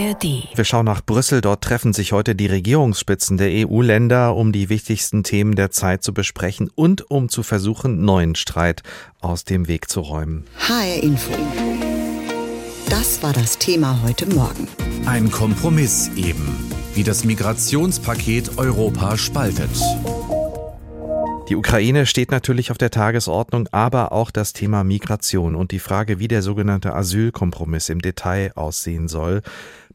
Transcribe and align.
ARD. 0.00 0.48
Wir 0.54 0.64
schauen 0.64 0.86
nach 0.86 1.02
Brüssel. 1.02 1.40
Dort 1.40 1.62
treffen 1.62 1.92
sich 1.92 2.12
heute 2.12 2.34
die 2.34 2.46
Regierungsspitzen 2.46 3.36
der 3.36 3.68
EU-Länder, 3.68 4.34
um 4.34 4.52
die 4.52 4.68
wichtigsten 4.68 5.22
Themen 5.22 5.54
der 5.54 5.70
Zeit 5.70 6.02
zu 6.02 6.14
besprechen 6.14 6.70
und 6.74 7.10
um 7.10 7.28
zu 7.28 7.42
versuchen, 7.42 8.04
neuen 8.04 8.34
Streit 8.34 8.82
aus 9.20 9.44
dem 9.44 9.68
Weg 9.68 9.90
zu 9.90 10.00
räumen. 10.00 10.44
HR 10.68 11.02
Info. 11.02 11.32
Das 12.88 13.22
war 13.22 13.32
das 13.32 13.58
Thema 13.58 14.00
heute 14.04 14.26
Morgen. 14.26 14.66
Ein 15.06 15.30
Kompromiss 15.30 16.10
eben, 16.16 16.56
wie 16.94 17.04
das 17.04 17.24
Migrationspaket 17.24 18.58
Europa 18.58 19.16
spaltet. 19.16 19.70
Die 21.48 21.56
Ukraine 21.56 22.06
steht 22.06 22.30
natürlich 22.30 22.70
auf 22.70 22.78
der 22.78 22.92
Tagesordnung, 22.92 23.68
aber 23.72 24.12
auch 24.12 24.30
das 24.30 24.52
Thema 24.52 24.84
Migration 24.84 25.56
und 25.56 25.72
die 25.72 25.80
Frage, 25.80 26.20
wie 26.20 26.28
der 26.28 26.42
sogenannte 26.42 26.94
Asylkompromiss 26.94 27.88
im 27.88 28.00
Detail 28.00 28.52
aussehen 28.54 29.08
soll. 29.08 29.42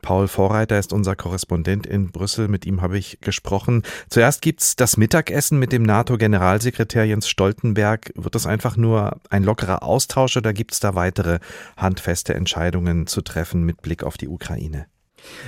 Paul 0.06 0.28
Vorreiter 0.28 0.78
ist 0.78 0.94
unser 0.94 1.16
Korrespondent 1.16 1.88
in 1.88 2.12
Brüssel. 2.12 2.48
Mit 2.48 2.68
ihm 2.68 2.84
habe 2.84 2.96
ich 2.96 3.18
gesprochen. 3.22 3.82
Zuerst 4.08 4.44
gibt's 4.44 4.76
das 4.76 4.98
Mittagessen 4.98 5.58
mit 5.58 5.72
dem 5.72 5.82
NATO-Generalsekretär 5.82 7.06
Jens 7.06 7.28
Stoltenberg. 7.28 8.12
Wird 8.14 8.36
das 8.36 8.46
einfach 8.46 8.78
nur 8.78 9.20
ein 9.32 9.44
lockerer 9.44 9.82
Austausch 9.82 10.38
oder 10.38 10.54
gibt's 10.54 10.80
da 10.80 10.94
weitere 10.94 11.40
handfeste 11.76 12.36
Entscheidungen 12.36 13.08
zu 13.08 13.24
treffen 13.24 13.64
mit 13.64 13.82
Blick 13.82 14.04
auf 14.04 14.16
die 14.16 14.28
Ukraine? 14.28 14.86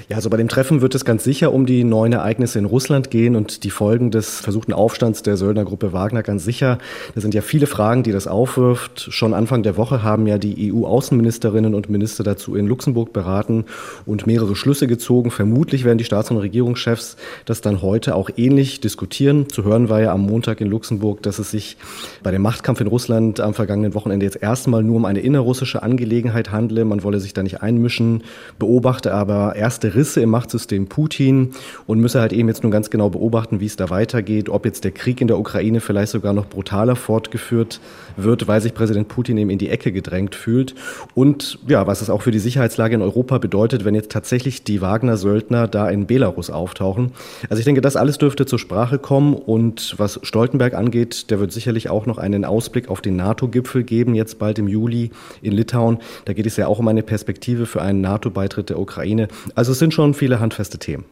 Ja, 0.09 0.15
also 0.15 0.29
bei 0.29 0.37
dem 0.37 0.47
Treffen 0.47 0.81
wird 0.81 0.95
es 0.95 1.05
ganz 1.05 1.23
sicher 1.23 1.53
um 1.53 1.65
die 1.65 1.83
neuen 1.83 2.13
Ereignisse 2.13 2.59
in 2.59 2.65
Russland 2.65 3.11
gehen 3.11 3.35
und 3.35 3.63
die 3.63 3.69
Folgen 3.69 4.11
des 4.11 4.39
versuchten 4.39 4.73
Aufstands 4.73 5.21
der 5.21 5.37
Söldnergruppe 5.37 5.93
Wagner 5.93 6.23
ganz 6.23 6.45
sicher. 6.45 6.77
Das 7.13 7.23
sind 7.23 7.33
ja 7.33 7.41
viele 7.41 7.67
Fragen, 7.67 8.03
die 8.03 8.11
das 8.11 8.27
aufwirft. 8.27 9.07
Schon 9.11 9.33
Anfang 9.33 9.63
der 9.63 9.77
Woche 9.77 10.03
haben 10.03 10.27
ja 10.27 10.37
die 10.37 10.71
EU-Außenministerinnen 10.71 11.75
und 11.75 11.89
Minister 11.89 12.23
dazu 12.23 12.55
in 12.55 12.67
Luxemburg 12.67 13.13
beraten 13.13 13.65
und 14.05 14.27
mehrere 14.27 14.55
Schlüsse 14.55 14.87
gezogen. 14.87 15.31
Vermutlich 15.31 15.83
werden 15.83 15.97
die 15.97 16.03
Staats- 16.03 16.31
und 16.31 16.37
Regierungschefs 16.37 17.17
das 17.45 17.61
dann 17.61 17.81
heute 17.81 18.15
auch 18.15 18.29
ähnlich 18.37 18.79
diskutieren. 18.79 19.49
Zu 19.49 19.63
hören 19.63 19.89
war 19.89 20.01
ja 20.01 20.13
am 20.13 20.21
Montag 20.21 20.61
in 20.61 20.67
Luxemburg, 20.67 21.21
dass 21.23 21.39
es 21.39 21.51
sich 21.51 21.77
bei 22.23 22.31
dem 22.31 22.41
Machtkampf 22.41 22.81
in 22.81 22.87
Russland 22.87 23.39
am 23.39 23.53
vergangenen 23.53 23.93
Wochenende 23.93 24.25
jetzt 24.25 24.41
erstmal 24.41 24.83
nur 24.83 24.97
um 24.97 25.05
eine 25.05 25.19
innerrussische 25.19 25.83
Angelegenheit 25.83 26.51
handle. 26.51 26.85
Man 26.85 27.03
wolle 27.03 27.19
sich 27.19 27.33
da 27.33 27.43
nicht 27.43 27.61
einmischen, 27.61 28.23
beobachte 28.59 29.13
aber 29.13 29.55
erste 29.67 29.95
Risse 29.95 30.21
im 30.21 30.29
Machtsystem 30.29 30.87
Putin 30.87 31.51
und 31.87 31.99
müsse 31.99 32.21
halt 32.21 32.31
eben 32.31 32.47
jetzt 32.47 32.63
nun 32.63 32.71
ganz 32.71 32.89
genau 32.89 33.09
beobachten, 33.09 33.59
wie 33.59 33.65
es 33.65 33.75
da 33.75 33.89
weitergeht, 33.89 34.47
ob 34.47 34.63
jetzt 34.63 34.85
der 34.85 34.91
Krieg 34.91 35.19
in 35.19 35.27
der 35.27 35.37
Ukraine 35.37 35.81
vielleicht 35.81 36.13
sogar 36.13 36.31
noch 36.31 36.45
brutaler 36.45 36.95
fortgeführt 36.95 37.81
wird, 38.15 38.47
weil 38.47 38.61
sich 38.61 38.73
Präsident 38.73 39.09
Putin 39.09 39.37
eben 39.37 39.49
in 39.49 39.57
die 39.57 39.67
Ecke 39.69 39.91
gedrängt 39.91 40.35
fühlt 40.35 40.73
und 41.15 41.59
ja, 41.67 41.85
was 41.85 42.01
es 42.01 42.09
auch 42.09 42.21
für 42.21 42.31
die 42.31 42.39
Sicherheitslage 42.39 42.95
in 42.95 43.01
Europa 43.01 43.39
bedeutet, 43.39 43.83
wenn 43.83 43.93
jetzt 43.93 44.09
tatsächlich 44.09 44.63
die 44.63 44.79
Wagner-Söldner 44.79 45.67
da 45.67 45.89
in 45.89 46.07
Belarus 46.07 46.49
auftauchen. 46.49 47.11
Also 47.49 47.59
ich 47.59 47.65
denke, 47.65 47.81
das 47.81 47.97
alles 47.97 48.17
dürfte 48.17 48.45
zur 48.45 48.59
Sprache 48.59 48.99
kommen 48.99 49.33
und 49.33 49.95
was 49.97 50.21
Stoltenberg 50.23 50.75
angeht, 50.75 51.29
der 51.29 51.41
wird 51.41 51.51
sicherlich 51.51 51.89
auch 51.89 52.05
noch 52.05 52.19
einen 52.19 52.45
Ausblick 52.45 52.87
auf 52.87 53.01
den 53.01 53.17
NATO-Gipfel 53.17 53.83
geben, 53.83 54.15
jetzt 54.15 54.39
bald 54.39 54.59
im 54.59 54.69
Juli 54.69 55.11
in 55.41 55.51
Litauen. 55.51 55.97
Da 56.23 56.31
geht 56.31 56.45
es 56.45 56.55
ja 56.55 56.67
auch 56.67 56.79
um 56.79 56.87
eine 56.87 57.03
Perspektive 57.03 57.65
für 57.65 57.81
einen 57.81 57.99
NATO-Beitritt 57.99 58.69
der 58.69 58.79
Ukraine. 58.79 59.27
Also 59.57 59.71
es 59.71 59.79
sind 59.79 59.91
schon 59.91 60.13
viele 60.13 60.39
handfeste 60.39 60.77
Themen. 60.77 61.03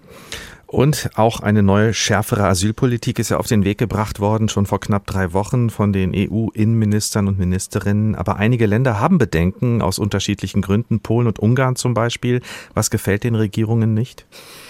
Und 0.68 1.10
auch 1.16 1.40
eine 1.40 1.64
neue, 1.64 1.96
schärfere 1.96 2.44
Asylpolitik 2.44 3.18
ist 3.18 3.30
ja 3.30 3.38
auf 3.38 3.48
den 3.48 3.66
Weg 3.66 3.80
gebracht 3.80 4.20
worden, 4.20 4.50
schon 4.50 4.68
vor 4.68 4.80
knapp 4.80 5.08
drei 5.08 5.34
Wochen 5.34 5.72
von 5.72 5.92
den 5.92 6.12
EU-Innenministern 6.14 7.28
und 7.28 7.40
Ministerinnen. 7.40 8.14
Aber 8.14 8.36
einige 8.36 8.68
Länder 8.68 9.00
haben 9.00 9.18
Bedenken 9.18 9.82
aus 9.82 9.98
unterschiedlichen 9.98 10.62
Gründen, 10.62 11.00
Polen 11.00 11.26
und 11.26 11.40
Ungarn 11.40 11.76
zum 11.76 11.96
Beispiel. 11.96 12.42
Was 12.76 12.92
gefällt 12.92 13.24
den 13.24 13.34
Regierungen 13.34 13.96
nicht? 13.96 14.28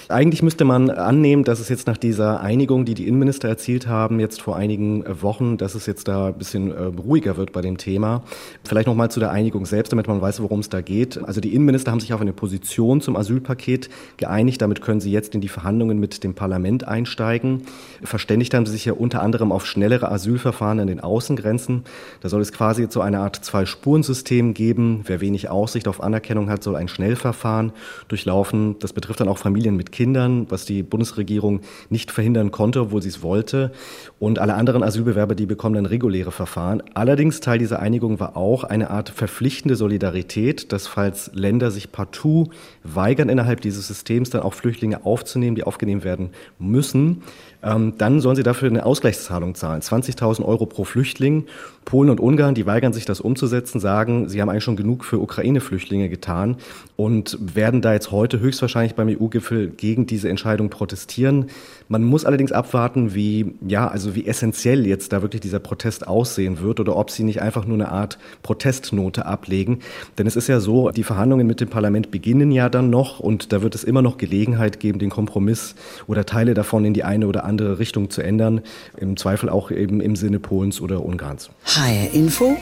Eigentlich 0.08 0.44
müsste 0.44 0.66
man 0.66 0.92
annehmen, 0.92 1.44
dass 1.44 1.60
es 1.60 1.68
jetzt 1.68 1.88
nach 1.88 1.98
dieser 1.98 2.40
Einigung, 2.40 2.86
die 2.86 2.94
die 2.94 3.08
Innenminister 3.08 3.48
erzielt 3.48 3.88
haben, 3.88 4.20
jetzt 4.20 4.40
vor 4.40 4.56
einigen 4.56 5.04
Wochen, 5.22 5.58
dass 5.58 5.74
es 5.74 5.88
jetzt 5.88 6.08
da 6.08 6.28
ein 6.28 6.36
bisschen 6.36 6.72
äh, 6.72 6.84
ruhiger 6.84 7.38
wird 7.38 7.52
bei 7.52 7.62
dem 7.62 7.78
Thema. 7.78 8.22
Vielleicht 8.64 8.86
nochmal 8.86 9.10
zu 9.10 9.20
der 9.20 9.32
Einigung 9.32 9.66
selbst, 9.66 9.92
damit 9.92 10.08
man 10.08 10.22
weiß, 10.22 10.44
worum 10.44 10.60
es 10.60 10.70
da 10.70 10.82
geht. 10.82 11.24
Also 11.24 11.42
die 11.42 11.56
Innenminister 11.56 11.92
haben 11.92 12.00
sich 12.00 12.14
auf 12.14 12.22
eine 12.22 12.34
Position 12.34 13.02
zum 13.02 13.16
Asylpaket 13.16 13.90
geeinigt. 14.18 14.62
Damit 14.62 14.82
können 14.82 15.00
sie 15.00 15.12
jetzt 15.12 15.34
in 15.34 15.42
die 15.42 15.48
Verhandlungen 15.48 16.00
mit 16.00 16.24
dem 16.24 16.36
Parlament 16.36 16.88
einsteigen. 16.88 17.64
Verständigt 18.04 18.54
haben 18.54 18.68
sie 18.68 18.74
sich 18.74 18.86
ja 18.86 18.94
unter 18.94 19.24
anderem 19.24 19.52
auf 19.52 19.66
schnellere 19.66 20.12
Asylverfahren 20.12 20.80
an 20.80 20.88
den 20.88 21.00
Außengrenzen. 21.00 21.84
Da 22.22 22.30
soll 22.30 22.42
es 22.42 22.52
quasi 22.52 22.86
so 22.92 23.02
eine 23.02 23.22
Art 23.22 23.38
Zwei-Spuren-System 23.38 24.54
geben. 24.54 25.02
Wer 25.08 25.20
wenig 25.20 25.50
Aussicht 25.50 25.88
auf 25.88 26.04
Anerkennung 26.04 26.52
hat, 26.52 26.62
soll 26.62 26.76
ein 26.76 26.90
Schnellverfahren 26.90 27.72
durchlaufen. 28.08 28.78
Das 28.80 28.94
betrifft 28.94 29.20
dann 29.20 29.30
auch 29.30 29.40
Familien 29.40 29.76
mit 29.76 29.95
Kindern, 29.96 30.48
was 30.50 30.66
die 30.66 30.84
Bundesregierung 30.84 31.62
nicht 31.90 32.12
verhindern 32.12 32.52
konnte, 32.52 32.82
obwohl 32.82 33.02
sie 33.02 33.08
es 33.08 33.24
wollte. 33.24 33.72
Und 34.20 34.40
alle 34.40 34.56
anderen 34.56 34.84
Asylbewerber, 34.84 35.36
die 35.36 35.46
bekommen 35.46 35.76
dann 35.76 35.86
reguläre 35.86 36.34
Verfahren. 36.34 36.84
Allerdings 36.96 37.40
Teil 37.40 37.60
dieser 37.60 37.80
Einigung 37.80 38.20
war 38.20 38.36
auch 38.36 38.66
eine 38.66 38.90
Art 38.90 39.10
verpflichtende 39.10 39.78
Solidarität, 39.78 40.74
dass 40.74 40.86
falls 40.86 41.32
Länder 41.34 41.72
sich 41.72 41.94
partout 41.94 42.50
weigern, 42.84 43.30
innerhalb 43.30 43.62
dieses 43.62 43.88
Systems 43.88 44.30
dann 44.32 44.42
auch 44.42 44.54
Flüchtlinge 44.54 45.06
aufzunehmen, 45.06 45.56
die 45.56 45.64
aufgenommen 45.64 46.04
werden 46.04 46.32
müssen, 46.60 47.24
dann 47.66 48.20
sollen 48.20 48.36
sie 48.36 48.44
dafür 48.44 48.70
eine 48.70 48.86
Ausgleichszahlung 48.86 49.56
zahlen. 49.56 49.82
20.000 49.82 50.46
Euro 50.46 50.68
pro 50.68 50.84
Flüchtling. 50.84 51.46
Polen 51.86 52.10
und 52.10 52.20
Ungarn, 52.20 52.56
die 52.56 52.66
weigern 52.66 52.94
sich 52.94 53.06
das 53.06 53.22
umzusetzen, 53.22 53.80
sagen, 53.80 54.28
sie 54.28 54.42
haben 54.42 54.50
eigentlich 54.50 54.64
schon 54.64 54.76
genug 54.76 55.06
für 55.06 55.20
Ukraine-Flüchtlinge 55.20 56.10
getan 56.10 56.58
und 56.96 57.38
werden 57.40 57.82
da 57.82 57.94
jetzt 57.94 58.12
heute 58.12 58.40
höchstwahrscheinlich 58.40 58.96
beim 58.96 59.08
EU-Gipfel 59.08 59.70
gegen 59.70 60.08
diese 60.08 60.30
Entscheidung 60.30 60.70
protestieren. 60.70 61.46
Man 61.88 62.04
muss 62.04 62.26
allerdings 62.26 62.52
abwarten, 62.52 63.14
wie, 63.14 63.54
ja, 63.68 63.88
also 63.88 64.16
wie 64.16 64.26
essentiell 64.26 64.88
jetzt 64.88 65.14
da 65.14 65.22
wirklich 65.22 65.42
dieser 65.42 65.60
Protest 65.60 66.08
aussehen 66.08 66.60
wird 66.60 66.80
oder 66.80 66.96
ob 66.96 67.12
sie 67.12 67.24
nicht 67.24 67.42
einfach 67.42 67.66
nur 67.66 67.76
eine 67.76 67.90
Art 67.90 68.18
Protestnote 68.42 69.26
ablegen. 69.28 69.80
Denn 70.18 70.26
es 70.26 70.36
ist 70.36 70.48
ja 70.48 70.60
so, 70.60 70.90
die 70.90 71.04
Verhandlungen 71.04 71.46
mit 71.46 71.62
dem 71.62 71.70
Parlament 71.70 72.10
beginnen 72.10 72.52
ja 72.52 72.68
dann 72.70 72.90
noch 72.90 73.20
und 73.20 73.54
da 73.54 73.62
wird 73.62 73.76
es 73.76 73.84
immer 73.84 74.02
noch 74.02 74.18
Gelegenheit 74.18 74.80
geben, 74.80 74.98
den 74.98 75.12
Kompromiss 75.12 75.76
oder 76.08 76.26
Teile 76.26 76.56
davon 76.56 76.84
in 76.84 76.96
die 76.96 77.04
eine 77.04 77.28
oder 77.28 77.44
andere 77.44 77.55
Richtung 77.64 78.10
zu 78.10 78.22
ändern. 78.22 78.62
Im 78.98 79.18
Zweifel 79.18 79.50
auch 79.50 79.72
eben 79.72 80.02
im 80.02 80.16
Sinne 80.16 80.40
Polens 80.40 80.82
oder 80.82 81.04
Ungarns. 81.04 81.50
HR 81.66 82.14
Info. 82.14 82.56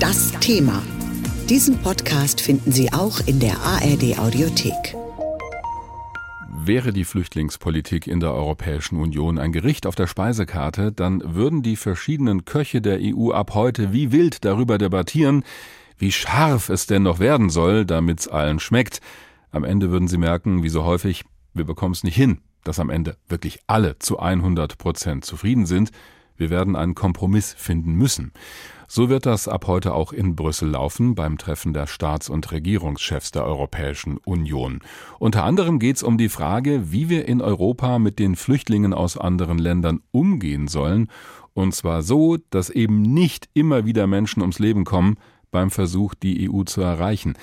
Das 0.00 0.32
Thema. 0.40 0.82
Diesen 1.48 1.78
Podcast 1.78 2.40
finden 2.40 2.72
Sie 2.72 2.92
auch 2.92 3.20
in 3.26 3.40
der 3.40 3.58
ARD 3.60 4.18
Audiothek. 4.18 4.94
Wäre 6.68 6.92
die 6.92 7.04
Flüchtlingspolitik 7.04 8.06
in 8.06 8.20
der 8.20 8.34
Europäischen 8.34 9.00
Union 9.00 9.38
ein 9.38 9.52
Gericht 9.52 9.86
auf 9.86 9.94
der 9.94 10.06
Speisekarte, 10.06 10.92
dann 10.92 11.22
würden 11.24 11.62
die 11.62 11.76
verschiedenen 11.76 12.44
Köche 12.44 12.82
der 12.82 12.98
EU 13.00 13.30
ab 13.30 13.54
heute 13.54 13.94
wie 13.94 14.12
wild 14.12 14.44
darüber 14.44 14.76
debattieren, 14.76 15.44
wie 15.96 16.12
scharf 16.12 16.68
es 16.68 16.86
denn 16.86 17.04
noch 17.04 17.18
werden 17.18 17.48
soll, 17.48 17.86
damit's 17.86 18.28
allen 18.28 18.60
schmeckt. 18.60 19.00
Am 19.50 19.64
Ende 19.64 19.90
würden 19.90 20.08
sie 20.08 20.18
merken, 20.18 20.62
wie 20.62 20.68
so 20.68 20.84
häufig, 20.84 21.24
wir 21.54 21.64
bekommen 21.64 21.94
es 21.94 22.04
nicht 22.04 22.16
hin, 22.16 22.38
dass 22.68 22.78
am 22.80 22.90
Ende 22.90 23.16
wirklich 23.28 23.60
alle 23.66 23.98
zu 23.98 24.18
100 24.18 24.76
Prozent 24.76 25.24
zufrieden 25.24 25.64
sind. 25.64 25.90
Wir 26.36 26.50
werden 26.50 26.76
einen 26.76 26.94
Kompromiss 26.94 27.54
finden 27.54 27.94
müssen. 27.94 28.32
So 28.86 29.08
wird 29.08 29.24
das 29.24 29.48
ab 29.48 29.66
heute 29.66 29.94
auch 29.94 30.12
in 30.12 30.36
Brüssel 30.36 30.68
laufen 30.68 31.14
beim 31.14 31.38
Treffen 31.38 31.72
der 31.72 31.86
Staats- 31.86 32.28
und 32.28 32.52
Regierungschefs 32.52 33.30
der 33.30 33.44
Europäischen 33.44 34.18
Union. 34.18 34.80
Unter 35.18 35.44
anderem 35.44 35.78
geht 35.78 35.96
es 35.96 36.02
um 36.02 36.18
die 36.18 36.28
Frage, 36.28 36.92
wie 36.92 37.08
wir 37.08 37.26
in 37.26 37.40
Europa 37.40 37.98
mit 37.98 38.18
den 38.18 38.36
Flüchtlingen 38.36 38.92
aus 38.92 39.16
anderen 39.16 39.58
Ländern 39.58 40.00
umgehen 40.10 40.68
sollen, 40.68 41.08
und 41.54 41.74
zwar 41.74 42.02
so, 42.02 42.36
dass 42.50 42.70
eben 42.70 43.00
nicht 43.02 43.48
immer 43.52 43.84
wieder 43.86 44.06
Menschen 44.06 44.42
ums 44.42 44.58
Leben 44.58 44.84
kommen 44.84 45.16
beim 45.50 45.70
Versuch, 45.70 46.14
die 46.14 46.50
EU 46.50 46.64
zu 46.64 46.82
erreichen. 46.82 47.34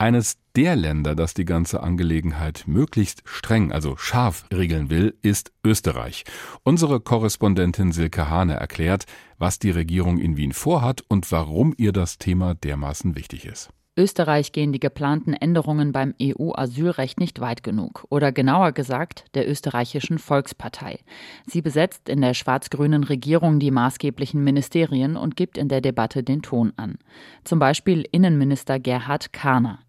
Eines 0.00 0.38
der 0.54 0.76
Länder, 0.76 1.16
das 1.16 1.34
die 1.34 1.44
ganze 1.44 1.82
Angelegenheit 1.82 2.64
möglichst 2.68 3.22
streng, 3.24 3.72
also 3.72 3.96
scharf 3.96 4.44
regeln 4.54 4.90
will, 4.90 5.18
ist 5.22 5.50
Österreich. 5.64 6.24
Unsere 6.62 7.00
Korrespondentin 7.00 7.90
Silke 7.90 8.30
Hane 8.30 8.54
erklärt, 8.54 9.06
was 9.38 9.58
die 9.58 9.72
Regierung 9.72 10.18
in 10.18 10.36
Wien 10.36 10.52
vorhat 10.52 11.02
und 11.08 11.32
warum 11.32 11.74
ihr 11.76 11.90
das 11.90 12.18
Thema 12.18 12.54
dermaßen 12.54 13.16
wichtig 13.16 13.44
ist. 13.44 13.70
Österreich 13.98 14.52
gehen 14.52 14.72
die 14.72 14.78
geplanten 14.78 15.34
Änderungen 15.34 15.90
beim 15.90 16.14
EU-Asylrecht 16.22 17.18
nicht 17.18 17.40
weit 17.40 17.64
genug. 17.64 18.06
Oder 18.10 18.30
genauer 18.30 18.70
gesagt, 18.70 19.24
der 19.34 19.50
österreichischen 19.50 20.18
Volkspartei. 20.18 21.00
Sie 21.46 21.62
besetzt 21.62 22.08
in 22.08 22.20
der 22.20 22.32
schwarz-grünen 22.32 23.02
Regierung 23.02 23.58
die 23.58 23.72
maßgeblichen 23.72 24.42
Ministerien 24.42 25.16
und 25.16 25.34
gibt 25.34 25.58
in 25.58 25.68
der 25.68 25.80
Debatte 25.80 26.22
den 26.22 26.42
Ton 26.42 26.72
an. 26.76 26.98
Zum 27.42 27.58
Beispiel 27.58 28.06
Innenminister 28.12 28.78
Gerhard 28.78 29.32
Kahner. 29.32 29.80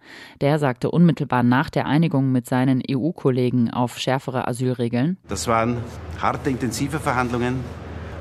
Der 0.42 0.58
sagte 0.58 0.90
unmittelbar 0.90 1.44
nach 1.44 1.70
der 1.70 1.86
Einigung 1.86 2.32
mit 2.32 2.48
seinen 2.48 2.82
EU-Kollegen 2.90 3.70
auf 3.70 4.00
schärfere 4.00 4.48
Asylregeln. 4.48 5.18
Das 5.28 5.48
waren 5.48 5.78
harte, 6.20 6.50
intensive 6.50 7.00
Verhandlungen. 7.00 7.60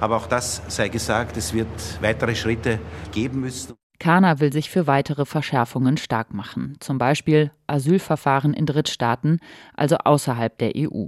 Aber 0.00 0.16
auch 0.16 0.26
das 0.26 0.62
sei 0.68 0.88
gesagt, 0.88 1.38
es 1.38 1.54
wird 1.54 1.66
weitere 2.02 2.34
Schritte 2.34 2.78
geben 3.10 3.40
müssen. 3.40 3.74
Kahner 3.98 4.40
will 4.40 4.52
sich 4.52 4.70
für 4.70 4.86
weitere 4.86 5.24
Verschärfungen 5.24 5.96
stark 5.96 6.32
machen, 6.32 6.76
zum 6.80 6.98
Beispiel 6.98 7.50
Asylverfahren 7.66 8.54
in 8.54 8.66
Drittstaaten, 8.66 9.40
also 9.74 9.96
außerhalb 9.96 10.56
der 10.58 10.72
EU. 10.76 11.06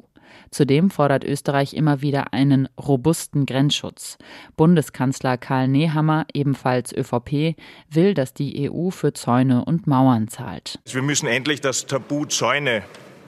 Zudem 0.50 0.90
fordert 0.90 1.24
Österreich 1.24 1.74
immer 1.74 2.02
wieder 2.02 2.32
einen 2.32 2.68
robusten 2.78 3.46
Grenzschutz. 3.46 4.18
Bundeskanzler 4.56 5.36
Karl 5.38 5.68
Nehammer, 5.68 6.26
ebenfalls 6.32 6.92
ÖVP, 6.92 7.56
will, 7.88 8.14
dass 8.14 8.34
die 8.34 8.70
EU 8.70 8.90
für 8.90 9.12
Zäune 9.12 9.64
und 9.64 9.86
Mauern 9.86 10.28
zahlt. 10.28 10.80
Wir 10.86 11.02
müssen 11.02 11.26
endlich 11.26 11.60
das 11.60 11.86
Tabu 11.86 12.24
Zäune 12.26 12.82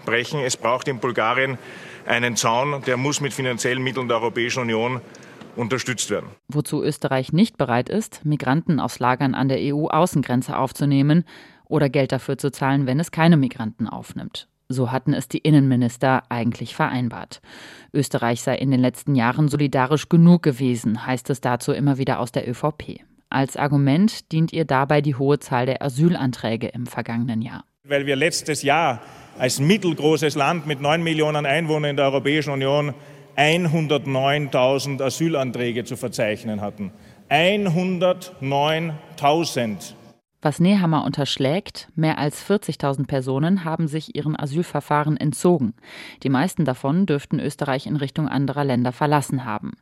brechen. 0.04 0.40
Es 0.40 0.56
braucht 0.56 0.88
in 0.88 0.98
Bulgarien 0.98 1.58
einen 2.06 2.36
Zaun, 2.36 2.82
der 2.86 2.96
muss 2.96 3.20
mit 3.20 3.32
finanziellen 3.32 3.82
Mitteln 3.82 4.08
der 4.08 4.18
Europäischen 4.18 4.60
Union 4.60 5.00
unterstützt 5.56 6.10
werden. 6.10 6.30
Wozu 6.48 6.82
Österreich 6.82 7.32
nicht 7.32 7.56
bereit 7.56 7.88
ist, 7.88 8.24
Migranten 8.24 8.80
aus 8.80 8.98
Lagern 8.98 9.34
an 9.34 9.48
der 9.48 9.58
EU-Außengrenze 9.60 10.56
aufzunehmen 10.56 11.24
oder 11.64 11.88
Geld 11.88 12.12
dafür 12.12 12.38
zu 12.38 12.50
zahlen, 12.50 12.86
wenn 12.86 13.00
es 13.00 13.10
keine 13.10 13.36
Migranten 13.36 13.88
aufnimmt. 13.88 14.48
So 14.68 14.90
hatten 14.90 15.12
es 15.12 15.28
die 15.28 15.38
Innenminister 15.38 16.22
eigentlich 16.30 16.74
vereinbart. 16.74 17.40
Österreich 17.92 18.40
sei 18.40 18.56
in 18.56 18.70
den 18.70 18.80
letzten 18.80 19.14
Jahren 19.14 19.48
solidarisch 19.48 20.08
genug 20.08 20.42
gewesen, 20.42 21.06
heißt 21.06 21.28
es 21.30 21.40
dazu 21.40 21.72
immer 21.72 21.98
wieder 21.98 22.20
aus 22.20 22.32
der 22.32 22.48
ÖVP. 22.48 23.00
Als 23.28 23.56
Argument 23.56 24.30
dient 24.32 24.52
ihr 24.52 24.64
dabei 24.64 25.00
die 25.00 25.14
hohe 25.14 25.38
Zahl 25.38 25.66
der 25.66 25.82
Asylanträge 25.82 26.68
im 26.68 26.86
vergangenen 26.86 27.42
Jahr. 27.42 27.64
Weil 27.84 28.06
wir 28.06 28.16
letztes 28.16 28.62
Jahr 28.62 29.00
als 29.38 29.58
mittelgroßes 29.58 30.34
Land 30.34 30.66
mit 30.66 30.80
neun 30.80 31.02
Millionen 31.02 31.46
Einwohnern 31.46 31.90
in 31.90 31.96
der 31.96 32.06
Europäischen 32.06 32.50
Union 32.50 32.94
109.000 33.36 35.02
Asylanträge 35.02 35.84
zu 35.84 35.96
verzeichnen 35.96 36.60
hatten. 36.60 36.92
109.000. 37.30 39.94
Was 40.44 40.58
Nehammer 40.58 41.04
unterschlägt, 41.04 41.88
mehr 41.94 42.18
als 42.18 42.44
40.000 42.44 43.06
Personen 43.06 43.64
haben 43.64 43.86
sich 43.86 44.16
ihren 44.16 44.36
Asylverfahren 44.36 45.16
entzogen. 45.16 45.74
Die 46.24 46.30
meisten 46.30 46.64
davon 46.64 47.06
dürften 47.06 47.38
Österreich 47.38 47.86
in 47.86 47.94
Richtung 47.94 48.28
anderer 48.28 48.64
Länder 48.64 48.90
verlassen 48.90 49.44
haben. 49.44 49.74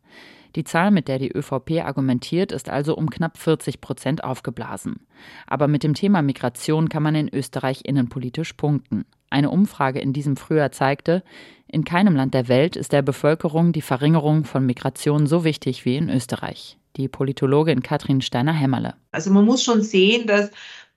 Die 0.57 0.65
Zahl, 0.65 0.91
mit 0.91 1.09
der 1.09 1.19
die 1.19 1.33
ÖVP 1.33 1.83
argumentiert, 1.83 2.53
ist 2.53 2.69
also 2.69 2.97
um 2.97 3.09
knapp 3.09 3.39
40 3.39 3.81
Prozent 3.81 4.23
aufgeblasen. 4.23 5.07
Aber 5.47 5.67
mit 5.67 5.83
dem 5.83 5.95
Thema 5.95 6.23
Migration 6.23 6.89
kann 6.89 7.05
man 7.05 7.15
in 7.15 7.33
Österreich 7.33 7.83
innenpolitisch 7.85 8.53
punkten. 8.53 9.07
Eine 9.31 9.51
Umfrage 9.51 10.01
in 10.01 10.13
diesem 10.13 10.37
Frühjahr 10.37 10.73
zeigte, 10.73 11.23
in 11.73 11.85
keinem 11.85 12.17
Land 12.17 12.35
der 12.35 12.49
Welt 12.49 12.77
ist 12.77 12.93
der 12.93 13.03
Bevölkerung 13.03 13.73
die 13.73 13.83
Verringerung 13.83 14.45
von 14.45 14.67
Migration 14.67 15.27
so 15.27 15.45
wichtig 15.45 15.85
wie 15.85 15.97
in 15.97 16.11
Österreich 16.11 16.77
die 16.97 17.09
Politologin 17.09 17.83
Katrin 17.83 18.21
Steiner-Hämmerle. 18.21 18.95
Also 19.13 19.31
man 19.31 19.45
muss 19.45 19.63
schon 19.63 19.83
sehen, 19.83 20.27
dass 20.27 20.51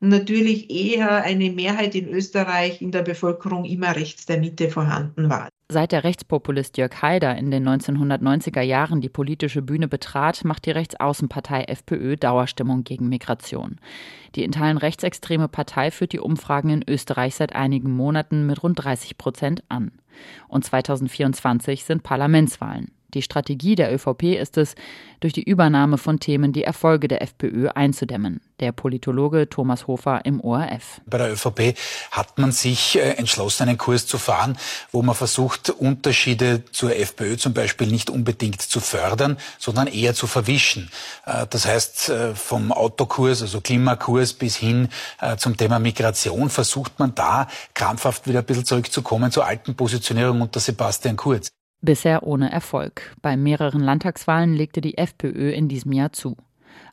natürlich 0.10 0.70
eher 0.70 1.24
eine 1.24 1.50
Mehrheit 1.52 1.96
in 1.96 2.08
Österreich 2.08 2.82
in 2.82 2.92
der 2.92 3.02
Bevölkerung 3.02 3.66
immer 3.66 3.96
rechts 3.96 4.26
der 4.26 4.40
Mitte 4.40 4.70
vorhanden 4.70 5.30
war. 5.30 5.50
Seit 5.70 5.92
der 5.92 6.04
Rechtspopulist 6.04 6.78
Jörg 6.78 7.02
Haider 7.02 7.36
in 7.36 7.50
den 7.50 7.68
1990er 7.68 8.62
Jahren 8.62 9.02
die 9.02 9.10
politische 9.10 9.62
Bühne 9.62 9.88
betrat, 9.88 10.46
macht 10.46 10.66
die 10.66 10.72
Rechtsaußenpartei 10.72 11.64
FPÖ 11.64 12.16
Dauerstimmung 12.16 12.84
gegen 12.84 13.10
Migration. 13.10 13.80
Die 14.36 14.44
in 14.44 14.52
Teilen 14.52 14.78
rechtsextreme 14.78 15.48
Partei 15.48 15.90
führt 15.90 16.12
die 16.12 16.20
Umfragen 16.20 16.70
in 16.70 16.84
Österreich 16.88 17.36
seit 17.36 17.56
einigen 17.56 17.92
Monaten 17.92 18.46
mit 18.46 18.62
rund 18.62 18.84
30 18.84 19.18
Prozent 19.18 19.64
an. 19.70 19.92
Und 20.48 20.64
2024 20.64 21.86
sind 21.86 22.04
Parlamentswahlen. 22.04 22.92
Die 23.14 23.22
Strategie 23.22 23.76
der 23.76 23.94
ÖVP 23.94 24.24
ist 24.40 24.58
es, 24.58 24.76
durch 25.24 25.34
die 25.34 25.44
Übernahme 25.44 25.98
von 25.98 26.20
Themen 26.20 26.52
die 26.52 26.64
Erfolge 26.64 27.08
der 27.08 27.22
FPÖ 27.22 27.70
einzudämmen. 27.70 28.42
Der 28.60 28.74
Politologe 28.74 29.50
Thomas 29.50 29.88
Hofer 29.88 30.26
im 30.26 30.42
ORF. 30.42 31.02
Bei 31.06 31.18
der 31.18 31.32
ÖVP 31.32 31.78
hat 32.12 32.38
man 32.38 32.52
sich 32.52 32.98
äh, 32.98 33.12
entschlossen, 33.12 33.70
einen 33.70 33.78
Kurs 33.78 34.06
zu 34.06 34.18
fahren, 34.18 34.58
wo 34.92 35.02
man 35.02 35.16
versucht, 35.16 35.70
Unterschiede 35.70 36.66
zur 36.72 36.96
FPÖ 36.96 37.38
zum 37.38 37.54
Beispiel 37.54 37.88
nicht 37.88 38.10
unbedingt 38.10 38.62
zu 38.62 38.82
fördern, 38.82 39.38
sondern 39.60 39.88
eher 39.88 40.14
zu 40.14 40.28
verwischen. 40.28 40.90
Äh, 41.26 41.48
das 41.50 41.66
heißt, 41.66 42.10
äh, 42.10 42.36
vom 42.36 42.74
Autokurs, 42.74 43.42
also 43.42 43.62
Klimakurs 43.62 44.34
bis 44.34 44.58
hin 44.58 44.90
zum 45.38 45.56
Thema 45.56 45.80
Migration 45.80 46.50
versucht 46.50 47.00
man 47.00 47.16
da 47.16 47.48
krampfhaft 47.74 48.28
wieder 48.28 48.40
ein 48.40 48.46
bisschen 48.46 48.66
zurückzukommen 48.66 49.32
zur 49.32 49.46
alten 49.46 49.76
Positionierung 49.76 50.42
unter 50.42 50.60
Sebastian 50.60 51.16
Kurz. 51.16 51.52
Bisher 51.86 52.24
ohne 52.24 52.50
Erfolg. 52.50 53.14
Bei 53.22 53.36
mehreren 53.36 53.82
Landtagswahlen 53.82 54.54
legte 54.54 54.80
die 54.80 54.98
FPÖ 54.98 55.52
in 55.52 55.68
diesem 55.68 55.92
Jahr 55.92 56.14
zu. 56.14 56.38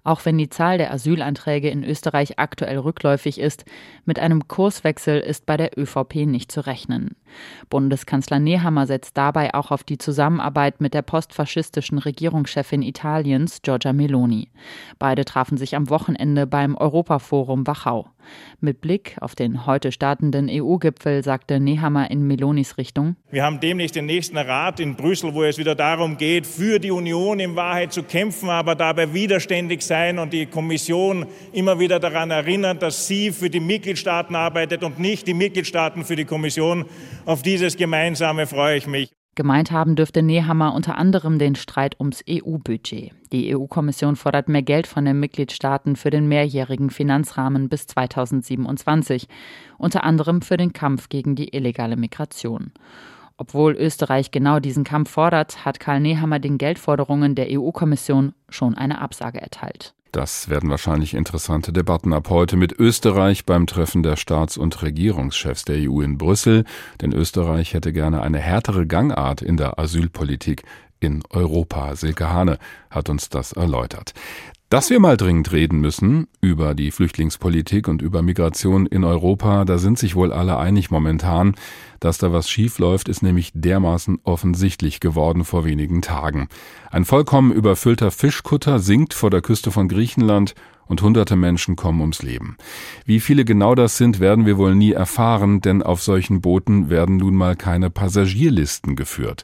Auch 0.02 0.24
wenn 0.24 0.38
die 0.38 0.48
Zahl 0.48 0.78
der 0.78 0.92
Asylanträge 0.92 1.68
in 1.68 1.84
Österreich 1.84 2.38
aktuell 2.38 2.78
rückläufig 2.78 3.38
ist, 3.38 3.64
mit 4.04 4.18
einem 4.18 4.48
Kurswechsel 4.48 5.20
ist 5.20 5.46
bei 5.46 5.56
der 5.56 5.78
ÖVP 5.78 6.26
nicht 6.26 6.50
zu 6.50 6.66
rechnen. 6.66 7.16
Bundeskanzler 7.68 8.38
Nehammer 8.38 8.86
setzt 8.86 9.16
dabei 9.16 9.54
auch 9.54 9.70
auf 9.70 9.84
die 9.84 9.98
Zusammenarbeit 9.98 10.80
mit 10.80 10.94
der 10.94 11.02
postfaschistischen 11.02 11.98
Regierungschefin 11.98 12.82
Italiens, 12.82 13.62
Giorgia 13.62 13.92
Meloni. 13.92 14.48
Beide 14.98 15.24
trafen 15.24 15.56
sich 15.56 15.76
am 15.76 15.90
Wochenende 15.90 16.46
beim 16.46 16.76
Europaforum 16.76 17.66
Wachau. 17.66 18.08
Mit 18.60 18.80
Blick 18.80 19.16
auf 19.20 19.34
den 19.34 19.66
heute 19.66 19.92
startenden 19.92 20.48
EU-Gipfel 20.50 21.24
sagte 21.24 21.58
Nehammer 21.58 22.10
in 22.10 22.26
Melonis 22.26 22.76
Richtung: 22.76 23.16
Wir 23.30 23.44
haben 23.44 23.60
demnächst 23.60 23.96
den 23.96 24.06
nächsten 24.06 24.36
Rat 24.36 24.78
in 24.80 24.96
Brüssel, 24.96 25.34
wo 25.34 25.42
es 25.42 25.58
wieder 25.58 25.74
darum 25.74 26.16
geht, 26.16 26.46
für 26.46 26.78
die 26.78 26.90
Union 26.90 27.40
in 27.40 27.56
Wahrheit 27.56 27.92
zu 27.92 28.02
kämpfen, 28.02 28.50
aber 28.50 28.74
dabei 28.74 29.12
widerständig 29.14 29.82
sein 29.90 30.20
und 30.20 30.32
die 30.32 30.46
Kommission 30.46 31.26
immer 31.52 31.80
wieder 31.80 31.98
daran 31.98 32.30
erinnern, 32.30 32.78
dass 32.78 33.08
sie 33.08 33.32
für 33.32 33.50
die 33.50 33.58
Mitgliedstaaten 33.58 34.36
arbeitet 34.36 34.84
und 34.84 35.00
nicht 35.00 35.26
die 35.26 35.34
Mitgliedstaaten 35.34 36.04
für 36.04 36.14
die 36.14 36.24
Kommission. 36.24 36.84
Auf 37.26 37.42
dieses 37.42 37.76
Gemeinsame 37.76 38.46
freue 38.46 38.76
ich 38.76 38.86
mich. 38.86 39.10
Gemeint 39.34 39.70
haben 39.70 39.96
dürfte 39.96 40.22
Nehammer 40.22 40.74
unter 40.74 40.96
anderem 40.96 41.38
den 41.38 41.54
Streit 41.56 41.98
ums 41.98 42.22
EU-Budget. 42.28 43.12
Die 43.32 43.56
EU-Kommission 43.56 44.14
fordert 44.14 44.48
mehr 44.48 44.62
Geld 44.62 44.86
von 44.86 45.04
den 45.04 45.18
Mitgliedstaaten 45.18 45.96
für 45.96 46.10
den 46.10 46.28
mehrjährigen 46.28 46.90
Finanzrahmen 46.90 47.68
bis 47.68 47.86
2027, 47.86 49.26
unter 49.78 50.04
anderem 50.04 50.42
für 50.42 50.56
den 50.56 50.72
Kampf 50.72 51.08
gegen 51.08 51.34
die 51.34 51.54
illegale 51.54 51.96
Migration. 51.96 52.72
Obwohl 53.40 53.72
Österreich 53.72 54.32
genau 54.32 54.60
diesen 54.60 54.84
Kampf 54.84 55.12
fordert, 55.12 55.64
hat 55.64 55.80
Karl 55.80 56.00
Nehammer 56.00 56.38
den 56.40 56.58
Geldforderungen 56.58 57.34
der 57.34 57.46
EU-Kommission 57.48 58.34
schon 58.50 58.74
eine 58.74 59.00
Absage 59.00 59.40
erteilt. 59.40 59.94
Das 60.12 60.50
werden 60.50 60.68
wahrscheinlich 60.68 61.14
interessante 61.14 61.72
Debatten 61.72 62.12
ab 62.12 62.28
heute 62.28 62.58
mit 62.58 62.78
Österreich 62.78 63.46
beim 63.46 63.66
Treffen 63.66 64.02
der 64.02 64.16
Staats- 64.16 64.58
und 64.58 64.82
Regierungschefs 64.82 65.64
der 65.64 65.76
EU 65.90 66.02
in 66.02 66.18
Brüssel, 66.18 66.64
denn 67.00 67.14
Österreich 67.14 67.72
hätte 67.72 67.94
gerne 67.94 68.20
eine 68.20 68.38
härtere 68.38 68.86
Gangart 68.86 69.40
in 69.40 69.56
der 69.56 69.78
Asylpolitik 69.78 70.64
in 70.98 71.22
Europa. 71.30 71.96
Silke 71.96 72.28
Hane 72.28 72.58
hat 72.90 73.08
uns 73.08 73.30
das 73.30 73.52
erläutert. 73.52 74.12
Dass 74.70 74.88
wir 74.88 75.00
mal 75.00 75.16
dringend 75.16 75.50
reden 75.50 75.80
müssen 75.80 76.28
über 76.40 76.76
die 76.76 76.92
Flüchtlingspolitik 76.92 77.88
und 77.88 78.02
über 78.02 78.22
Migration 78.22 78.86
in 78.86 79.02
Europa, 79.02 79.64
da 79.64 79.78
sind 79.78 79.98
sich 79.98 80.14
wohl 80.14 80.32
alle 80.32 80.58
einig 80.58 80.92
momentan. 80.92 81.56
Dass 81.98 82.18
da 82.18 82.32
was 82.32 82.48
schief 82.48 82.78
läuft, 82.78 83.08
ist 83.08 83.20
nämlich 83.20 83.50
dermaßen 83.52 84.20
offensichtlich 84.22 85.00
geworden 85.00 85.44
vor 85.44 85.64
wenigen 85.64 86.02
Tagen. 86.02 86.48
Ein 86.88 87.04
vollkommen 87.04 87.50
überfüllter 87.50 88.12
Fischkutter 88.12 88.78
sinkt 88.78 89.12
vor 89.12 89.30
der 89.30 89.42
Küste 89.42 89.72
von 89.72 89.88
Griechenland 89.88 90.54
und 90.86 91.02
hunderte 91.02 91.34
Menschen 91.34 91.74
kommen 91.74 92.00
ums 92.00 92.22
Leben. 92.22 92.56
Wie 93.04 93.18
viele 93.18 93.44
genau 93.44 93.74
das 93.74 93.96
sind, 93.96 94.20
werden 94.20 94.46
wir 94.46 94.56
wohl 94.56 94.76
nie 94.76 94.92
erfahren, 94.92 95.60
denn 95.60 95.82
auf 95.82 96.00
solchen 96.00 96.40
Booten 96.40 96.90
werden 96.90 97.16
nun 97.16 97.34
mal 97.34 97.56
keine 97.56 97.90
Passagierlisten 97.90 98.94
geführt. 98.94 99.42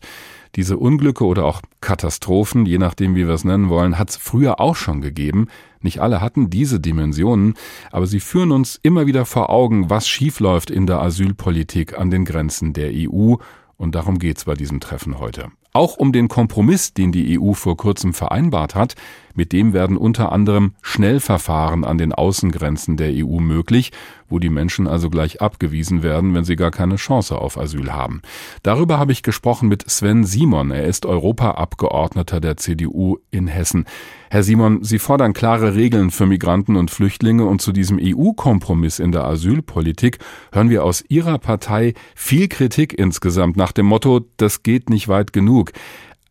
Diese 0.57 0.79
Unglücke 0.79 1.25
oder 1.27 1.45
auch 1.45 1.61
Katastrophen, 1.83 2.65
je 2.65 2.79
nachdem 2.79 3.15
wie 3.15 3.27
wir 3.27 3.35
es 3.35 3.45
nennen 3.45 3.69
wollen, 3.69 3.99
hat 3.99 4.09
es 4.09 4.17
früher 4.17 4.59
auch 4.59 4.75
schon 4.75 5.03
gegeben. 5.03 5.49
Nicht 5.83 6.01
alle 6.01 6.23
hatten 6.23 6.49
diese 6.49 6.81
Dimensionen, 6.81 7.55
aber 7.93 8.07
sie 8.07 8.21
führen 8.21 8.53
uns 8.53 8.81
immer 8.83 9.07
wieder 9.07 9.27
vor 9.27 9.51
Augen, 9.51 9.91
was 9.91 10.09
schiefläuft 10.09 10.71
in 10.71 10.87
der 10.87 11.03
Asylpolitik 11.03 11.99
an 11.99 12.11
den 12.11 12.25
Grenzen 12.25 12.73
der 12.73 12.91
EU. 12.95 13.35
Und 13.77 13.95
darum 13.95 14.19
geht's 14.19 14.47
bei 14.47 14.55
diesem 14.55 14.81
Treffen 14.81 15.19
heute. 15.19 15.49
Auch 15.77 15.99
um 15.99 16.11
den 16.11 16.29
Kompromiss, 16.29 16.95
den 16.95 17.13
die 17.13 17.39
EU 17.39 17.53
vor 17.53 17.77
kurzem 17.77 18.15
vereinbart 18.15 18.75
hat, 18.75 18.95
mit 19.37 19.53
dem 19.53 19.75
werden 19.75 19.99
unter 19.99 20.33
anderem 20.33 20.73
Schnellverfahren 20.81 21.85
an 21.85 21.99
den 21.99 22.13
Außengrenzen 22.13 22.97
der 22.97 23.11
EU 23.13 23.39
möglich, 23.39 23.93
wo 24.29 24.39
die 24.39 24.49
Menschen 24.49 24.89
also 24.89 25.11
gleich 25.11 25.41
abgewiesen 25.41 26.03
werden, 26.03 26.35
wenn 26.35 26.45
sie 26.45 26.57
gar 26.57 26.71
keine 26.71 26.97
Chance 26.97 27.37
auf 27.37 27.59
Asyl 27.59 27.93
haben. 27.93 28.23
Darüber 28.63 28.99
habe 28.99 29.13
ich 29.13 29.23
gesprochen 29.23 29.69
mit 29.69 29.89
Sven 29.89 30.25
Simon. 30.25 30.71
Er 30.71 30.85
ist 30.85 31.07
Europaabgeordneter 31.07 32.41
der 32.41 32.57
CDU 32.57 33.19
in 33.31 33.47
Hessen. 33.47 33.85
Herr 34.31 34.43
Simon, 34.43 34.83
Sie 34.83 34.99
fordern 34.99 35.35
klare 35.35 35.77
Regeln 35.77 36.11
für 36.11 36.27
Migranten 36.27 36.77
und 36.77 36.91
Flüchtlinge 36.91 37.45
und 37.45 37.61
zu 37.61 37.71
diesem 37.71 37.99
EU-Kompromiss 38.03 38.99
in 38.99 39.13
der 39.13 39.25
Asylpolitik 39.25 40.19
hören 40.51 40.71
wir 40.71 40.83
aus 40.83 41.05
Ihrer 41.09 41.39
Partei 41.39 41.95
viel 42.17 42.49
Kritik 42.49 42.99
insgesamt 42.99 43.57
nach 43.57 43.73
dem 43.73 43.87
Motto, 43.87 44.23
das 44.39 44.65
geht 44.65 44.91
nicht 44.91 45.07
weit 45.07 45.33
genug. 45.67 45.73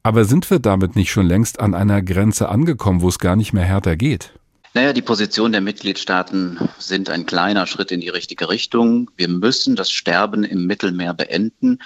Aber 0.03 0.25
sind 0.25 0.49
wir 0.51 0.59
damit 0.59 0.95
nicht 0.95 1.09
schon 1.09 1.25
längst 1.25 1.59
an 1.59 1.73
einer 1.73 2.01
Grenze 2.01 2.49
angekommen, 2.49 3.01
wo 3.01 3.09
es 3.09 3.17
gar 3.17 3.35
nicht 3.35 3.53
mehr 3.53 3.63
härter 3.63 3.95
geht? 3.95 4.31
Naja, 4.75 4.93
die 4.93 5.01
Position 5.01 5.51
der 5.51 5.61
Mitgliedstaaten 5.61 6.59
sind 6.77 7.09
ein 7.09 7.25
kleiner 7.25 7.65
Schritt 7.65 7.91
in 7.91 8.01
die 8.01 8.09
richtige 8.09 8.49
Richtung. 8.49 9.09
Wir 9.15 9.29
müssen 9.29 9.75
das 9.75 9.89
Sterben 9.89 10.43
im 10.43 10.67
Mittelmeer 10.67 11.13
beenden 11.13 11.79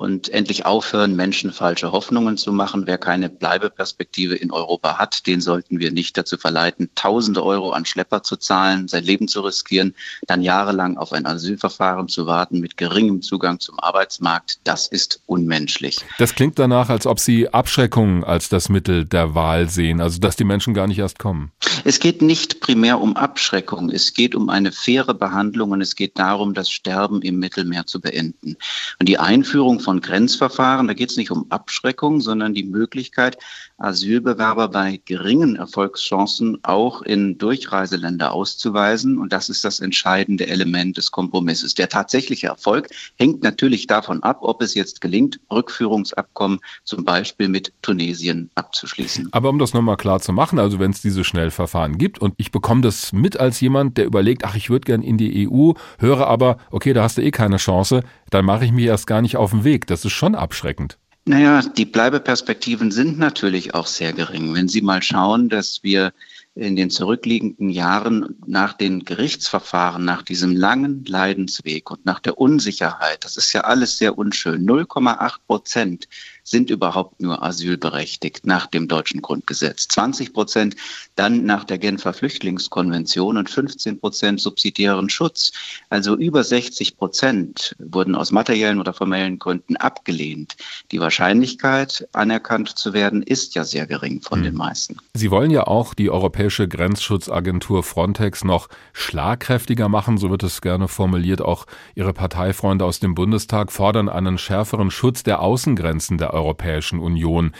und 0.00 0.30
endlich 0.30 0.64
aufhören, 0.64 1.14
Menschen 1.14 1.52
falsche 1.52 1.92
Hoffnungen 1.92 2.38
zu 2.38 2.54
machen. 2.54 2.86
Wer 2.86 2.96
keine 2.96 3.28
Bleibeperspektive 3.28 4.34
in 4.34 4.50
Europa 4.50 4.96
hat, 4.96 5.26
den 5.26 5.42
sollten 5.42 5.78
wir 5.78 5.92
nicht 5.92 6.16
dazu 6.16 6.38
verleiten, 6.38 6.88
tausende 6.94 7.44
Euro 7.44 7.72
an 7.72 7.84
Schlepper 7.84 8.22
zu 8.22 8.36
zahlen, 8.38 8.88
sein 8.88 9.04
Leben 9.04 9.28
zu 9.28 9.42
riskieren, 9.42 9.94
dann 10.26 10.40
jahrelang 10.40 10.96
auf 10.96 11.12
ein 11.12 11.26
Asylverfahren 11.26 12.08
zu 12.08 12.24
warten 12.24 12.60
mit 12.60 12.78
geringem 12.78 13.20
Zugang 13.20 13.60
zum 13.60 13.78
Arbeitsmarkt. 13.78 14.60
Das 14.64 14.86
ist 14.86 15.20
unmenschlich. 15.26 15.98
Das 16.18 16.34
klingt 16.34 16.58
danach, 16.58 16.88
als 16.88 17.06
ob 17.06 17.20
Sie 17.20 17.50
Abschreckung 17.50 18.24
als 18.24 18.48
das 18.48 18.70
Mittel 18.70 19.04
der 19.04 19.34
Wahl 19.34 19.68
sehen, 19.68 20.00
also 20.00 20.18
dass 20.18 20.34
die 20.34 20.44
Menschen 20.44 20.72
gar 20.72 20.86
nicht 20.86 20.98
erst 20.98 21.18
kommen. 21.18 21.52
Es 21.84 22.00
geht 22.00 22.22
nicht 22.22 22.60
primär 22.60 23.00
um 23.00 23.16
Abschreckung. 23.16 23.90
Es 23.90 24.14
geht 24.14 24.34
um 24.34 24.48
eine 24.48 24.72
faire 24.72 25.12
Behandlung 25.12 25.72
und 25.72 25.82
es 25.82 25.94
geht 25.94 26.18
darum, 26.18 26.54
das 26.54 26.70
Sterben 26.70 27.20
im 27.20 27.38
Mittelmeer 27.38 27.86
zu 27.86 28.00
beenden. 28.00 28.56
Und 28.98 29.08
die 29.08 29.18
Einführung 29.18 29.80
von 29.80 29.89
von 29.90 30.00
Grenzverfahren. 30.00 30.86
Da 30.86 30.94
geht 30.94 31.10
es 31.10 31.16
nicht 31.16 31.32
um 31.32 31.50
Abschreckung, 31.50 32.20
sondern 32.20 32.54
die 32.54 32.62
Möglichkeit, 32.62 33.38
Asylbewerber 33.80 34.68
bei 34.68 35.00
geringen 35.04 35.56
Erfolgschancen 35.56 36.58
auch 36.62 37.02
in 37.02 37.38
Durchreiseländer 37.38 38.32
auszuweisen. 38.32 39.18
Und 39.18 39.32
das 39.32 39.48
ist 39.48 39.64
das 39.64 39.80
entscheidende 39.80 40.46
Element 40.46 40.96
des 40.96 41.10
Kompromisses. 41.10 41.74
Der 41.74 41.88
tatsächliche 41.88 42.48
Erfolg 42.48 42.88
hängt 43.16 43.42
natürlich 43.42 43.86
davon 43.86 44.22
ab, 44.22 44.38
ob 44.42 44.62
es 44.62 44.74
jetzt 44.74 45.00
gelingt, 45.00 45.40
Rückführungsabkommen 45.50 46.60
zum 46.84 47.04
Beispiel 47.04 47.48
mit 47.48 47.72
Tunesien 47.82 48.50
abzuschließen. 48.54 49.28
Aber 49.32 49.48
um 49.48 49.58
das 49.58 49.74
nochmal 49.74 49.96
klar 49.96 50.20
zu 50.20 50.32
machen, 50.32 50.58
also 50.58 50.78
wenn 50.78 50.90
es 50.90 51.00
diese 51.00 51.24
Schnellverfahren 51.24 51.98
gibt 51.98 52.18
und 52.20 52.34
ich 52.36 52.52
bekomme 52.52 52.82
das 52.82 53.12
mit 53.12 53.40
als 53.40 53.60
jemand, 53.60 53.96
der 53.96 54.04
überlegt, 54.04 54.44
ach, 54.44 54.56
ich 54.56 54.70
würde 54.70 54.84
gern 54.84 55.02
in 55.02 55.16
die 55.16 55.48
EU, 55.48 55.72
höre 55.98 56.26
aber, 56.26 56.58
okay, 56.70 56.92
da 56.92 57.02
hast 57.02 57.18
du 57.18 57.22
eh 57.22 57.30
keine 57.30 57.56
Chance, 57.56 58.02
dann 58.30 58.44
mache 58.44 58.64
ich 58.64 58.72
mich 58.72 58.84
erst 58.84 59.06
gar 59.06 59.22
nicht 59.22 59.36
auf 59.36 59.50
den 59.50 59.64
Weg. 59.64 59.86
Das 59.86 60.04
ist 60.04 60.12
schon 60.12 60.34
abschreckend. 60.34 60.99
Naja, 61.26 61.60
die 61.62 61.84
Bleibeperspektiven 61.84 62.90
sind 62.90 63.18
natürlich 63.18 63.74
auch 63.74 63.86
sehr 63.86 64.12
gering. 64.12 64.54
Wenn 64.54 64.68
Sie 64.68 64.80
mal 64.80 65.02
schauen, 65.02 65.48
dass 65.48 65.82
wir 65.82 66.12
in 66.54 66.76
den 66.76 66.90
zurückliegenden 66.90 67.68
Jahren 67.70 68.36
nach 68.46 68.72
den 68.72 69.04
Gerichtsverfahren, 69.04 70.04
nach 70.04 70.22
diesem 70.22 70.56
langen 70.56 71.04
Leidensweg 71.04 71.90
und 71.90 72.04
nach 72.04 72.20
der 72.20 72.38
Unsicherheit, 72.38 73.24
das 73.24 73.36
ist 73.36 73.52
ja 73.52 73.62
alles 73.62 73.98
sehr 73.98 74.18
unschön, 74.18 74.66
0,8 74.66 75.36
Prozent 75.46 76.08
sind 76.50 76.68
überhaupt 76.68 77.20
nur 77.20 77.42
asylberechtigt 77.44 78.44
nach 78.44 78.66
dem 78.66 78.88
deutschen 78.88 79.22
Grundgesetz. 79.22 79.86
20 79.86 80.32
Prozent 80.32 80.74
dann 81.14 81.44
nach 81.44 81.62
der 81.62 81.78
Genfer 81.78 82.12
Flüchtlingskonvention 82.12 83.36
und 83.36 83.48
15 83.48 84.00
Prozent 84.00 84.40
subsidiären 84.40 85.08
Schutz. 85.10 85.52
Also 85.90 86.16
über 86.16 86.42
60 86.42 86.96
Prozent 86.96 87.76
wurden 87.78 88.16
aus 88.16 88.32
materiellen 88.32 88.80
oder 88.80 88.92
formellen 88.92 89.38
Gründen 89.38 89.76
abgelehnt. 89.76 90.56
Die 90.90 90.98
Wahrscheinlichkeit, 90.98 92.08
anerkannt 92.12 92.70
zu 92.70 92.92
werden, 92.92 93.22
ist 93.22 93.54
ja 93.54 93.62
sehr 93.62 93.86
gering 93.86 94.20
von 94.20 94.40
hm. 94.40 94.44
den 94.44 94.54
meisten. 94.56 94.96
Sie 95.14 95.30
wollen 95.30 95.52
ja 95.52 95.68
auch 95.68 95.94
die 95.94 96.10
Europäische 96.10 96.66
Grenzschutzagentur 96.66 97.84
Frontex 97.84 98.42
noch 98.42 98.68
schlagkräftiger 98.92 99.88
machen, 99.88 100.18
so 100.18 100.30
wird 100.30 100.42
es 100.42 100.60
gerne 100.60 100.88
formuliert. 100.88 101.42
Auch 101.42 101.66
Ihre 101.94 102.12
Parteifreunde 102.12 102.84
aus 102.84 102.98
dem 102.98 103.14
Bundestag 103.14 103.70
fordern 103.70 104.08
einen 104.08 104.36
schärferen 104.36 104.90
Schutz 104.90 105.22
der 105.22 105.42
Außengrenzen 105.42 106.18
der 106.18 106.39
Europäischen 106.40 106.98
Union. 106.98 107.52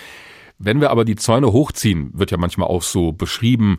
Wenn 0.58 0.80
wir 0.80 0.90
aber 0.90 1.04
die 1.04 1.16
Zäune 1.16 1.52
hochziehen, 1.52 2.10
wird 2.12 2.30
ja 2.30 2.36
manchmal 2.36 2.68
auch 2.68 2.82
so 2.82 3.12
beschrieben, 3.12 3.78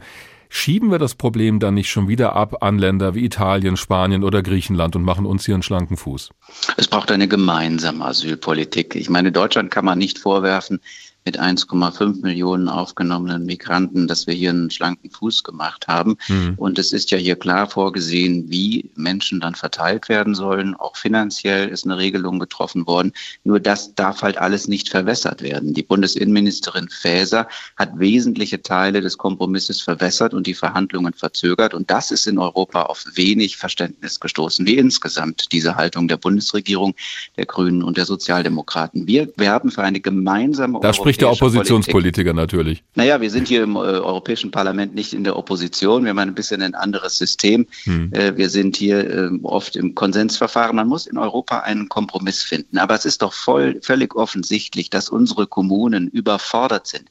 schieben 0.49 0.91
wir 0.91 0.99
das 0.99 1.15
Problem 1.15 1.59
dann 1.59 1.75
nicht 1.75 1.89
schon 1.89 2.07
wieder 2.07 2.33
ab 2.35 2.63
an 2.63 2.77
Länder 2.77 3.15
wie 3.15 3.23
Italien, 3.23 3.77
Spanien 3.77 4.23
oder 4.23 4.43
Griechenland 4.43 4.95
und 4.95 5.03
machen 5.03 5.25
uns 5.25 5.45
hier 5.45 5.55
einen 5.55 5.63
schlanken 5.63 5.95
Fuß? 5.95 6.31
Es 6.77 6.87
braucht 6.87 7.11
eine 7.11 7.27
gemeinsame 7.27 8.03
Asylpolitik. 8.03 8.95
Ich 8.95 9.09
meine, 9.09 9.31
Deutschland 9.31 9.71
kann 9.71 9.85
man 9.85 9.97
nicht 9.97 10.19
vorwerfen, 10.19 10.81
mit 11.25 11.39
1,5 11.39 12.21
Millionen 12.21 12.67
aufgenommenen 12.67 13.45
Migranten, 13.45 14.07
dass 14.07 14.25
wir 14.25 14.33
hier 14.33 14.49
einen 14.49 14.71
schlanken 14.71 15.11
Fuß 15.11 15.43
gemacht 15.43 15.87
haben. 15.87 16.17
Mhm. 16.27 16.55
Und 16.57 16.79
es 16.79 16.93
ist 16.93 17.11
ja 17.11 17.17
hier 17.17 17.35
klar 17.35 17.69
vorgesehen, 17.69 18.49
wie 18.49 18.89
Menschen 18.95 19.39
dann 19.39 19.53
verteilt 19.53 20.09
werden 20.09 20.33
sollen. 20.33 20.75
Auch 20.75 20.95
finanziell 20.95 21.69
ist 21.69 21.85
eine 21.85 21.97
Regelung 21.97 22.39
getroffen 22.39 22.87
worden. 22.87 23.13
Nur 23.43 23.59
das 23.59 23.93
darf 23.93 24.23
halt 24.23 24.37
alles 24.37 24.67
nicht 24.67 24.89
verwässert 24.89 25.43
werden. 25.43 25.73
Die 25.73 25.83
Bundesinnenministerin 25.83 26.89
Faeser 26.89 27.47
hat 27.77 27.99
wesentliche 27.99 28.61
Teile 28.61 29.01
des 29.01 29.17
Kompromisses 29.17 29.81
verwässert 29.81 30.33
und 30.33 30.47
die 30.47 30.55
Verhandlungen 30.55 31.13
verzögert. 31.13 31.73
Und 31.73 31.91
das 31.91 32.09
ist 32.09 32.25
in 32.25 32.39
Europa 32.39 32.83
auf 32.83 33.05
wenig 33.13 33.57
Verständnis 33.57 34.19
gestoßen, 34.19 34.65
wie 34.65 34.77
insgesamt 34.77 35.51
diese 35.51 35.75
Haltung 35.75 36.07
der 36.07 36.17
Bundesregierung, 36.17 36.95
der 37.37 37.45
Grünen 37.45 37.83
und 37.83 37.97
der 37.97 38.05
Sozialdemokraten. 38.05 39.05
Wir 39.05 39.31
werben 39.37 39.69
für 39.69 39.83
eine 39.83 39.99
gemeinsame 39.99 40.79
spricht 41.13 41.21
der 41.21 41.31
Oppositionspolitiker 41.31 42.33
natürlich. 42.33 42.83
Naja, 42.95 43.19
wir 43.21 43.29
sind 43.29 43.47
hier 43.47 43.63
im 43.63 43.75
äh, 43.75 43.79
Europäischen 43.79 44.51
Parlament 44.51 44.95
nicht 44.95 45.13
in 45.13 45.23
der 45.23 45.35
Opposition. 45.35 46.03
Wir 46.03 46.11
haben 46.11 46.19
ein 46.19 46.33
bisschen 46.33 46.61
ein 46.61 46.75
anderes 46.75 47.17
System. 47.17 47.65
Hm. 47.83 48.13
Äh, 48.13 48.37
wir 48.37 48.49
sind 48.49 48.77
hier 48.77 49.09
äh, 49.09 49.29
oft 49.43 49.75
im 49.75 49.95
Konsensverfahren. 49.95 50.75
Man 50.75 50.87
muss 50.87 51.07
in 51.07 51.17
Europa 51.17 51.59
einen 51.59 51.89
Kompromiss 51.89 52.41
finden. 52.41 52.77
Aber 52.77 52.95
es 52.95 53.05
ist 53.05 53.21
doch 53.21 53.33
voll, 53.33 53.79
völlig 53.81 54.15
offensichtlich, 54.15 54.89
dass 54.89 55.09
unsere 55.09 55.47
Kommunen 55.47 56.07
überfordert 56.07 56.87
sind. 56.87 57.09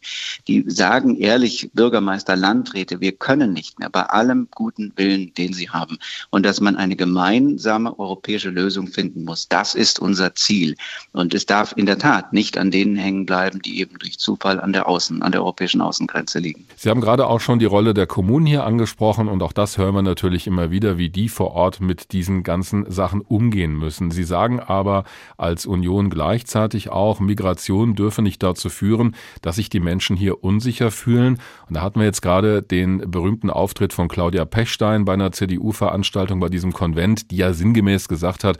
Die 0.49 0.65
sagen 0.67 1.17
ehrlich, 1.17 1.71
Bürgermeister, 1.75 2.37
Landräte, 2.37 3.01
wir 3.01 3.13
können 3.13 3.53
nicht 3.53 3.79
mehr 3.79 3.91
bei 3.91 4.03
allem 4.03 4.49
guten 4.51 4.93
Willen, 4.97 5.33
den 5.35 5.53
sie 5.53 5.69
haben. 5.69 5.99
Und 6.31 6.47
dass 6.47 6.61
man 6.61 6.77
eine 6.77 6.97
gemeinsame 6.97 7.99
europäische 7.99 8.51
Lösung 8.51 8.87
finden 8.87 9.25
muss. 9.25 9.49
Das 9.49 9.75
ist 9.75 9.99
unser 9.99 10.35
Ziel. 10.35 10.77
Und 11.13 11.35
es 11.35 11.47
darf 11.47 11.75
in 11.77 11.87
der 11.87 11.99
Tat 11.99 12.33
nicht 12.33 12.57
an 12.59 12.71
denen 12.71 12.97
hängen 12.97 13.27
bleiben, 13.27 13.61
die 13.63 13.81
eben 13.81 13.90
eben 13.91 13.99
durch 13.99 14.19
Zufall 14.19 14.61
an 14.61 14.73
der 14.73 14.89
Außen, 14.89 15.23
an 15.23 15.33
der 15.33 15.43
europäischen 15.43 15.81
Außengrenze 15.81 16.39
liegen. 16.39 16.67
Sie 16.77 16.89
haben 16.89 17.01
gerade 17.01 17.27
auch 17.27 17.41
schon 17.41 17.59
die 17.59 17.65
Rolle 17.65 17.93
der 17.93 18.07
Kommunen 18.07 18.47
hier 18.47 18.65
angesprochen 18.65 19.29
und 19.29 19.43
auch 19.43 19.53
das 19.53 19.79
hören 19.79 19.95
wir 19.95 20.03
natürlich 20.03 20.47
immer 20.47 20.71
wieder, 20.71 20.97
wie 20.97 21.11
die 21.11 21.29
vor 21.29 21.53
Ort 21.53 21.81
mit 21.81 22.13
diesen 22.13 22.43
ganzen 22.43 22.91
Sachen 22.91 23.21
umgehen 23.21 23.77
müssen. 23.77 24.11
Sie 24.11 24.25
sagen 24.25 24.61
aber 24.61 25.05
als 25.37 25.67
Union 25.67 26.11
gleichzeitig 26.11 26.91
auch, 26.91 27.21
Migration 27.21 27.95
dürfe 27.95 28.23
nicht 28.23 28.43
dazu 28.43 28.69
führen, 28.69 29.17
dass 29.43 29.57
sich 29.57 29.69
die 29.71 29.81
Menschen 29.81 30.17
hier 30.17 30.45
unsicher 30.45 30.91
fühlen. 30.91 31.39
Und 31.69 31.77
da 31.77 31.83
hatten 31.83 31.99
wir 31.99 32.07
jetzt 32.07 32.23
gerade 32.23 32.63
den 32.63 33.11
berühmten 33.11 33.51
Auftritt 33.51 33.93
von 33.93 34.09
Claudia 34.09 34.45
Pechstein 34.45 35.05
bei 35.05 35.15
einer 35.15 35.33
CDU-Veranstaltung 35.33 36.41
bei 36.41 36.49
diesem 36.49 36.73
Konvent, 36.73 37.31
die 37.31 37.37
ja 37.37 37.53
sinngemäß 37.53 38.09
gesagt 38.09 38.45
hat, 38.45 38.59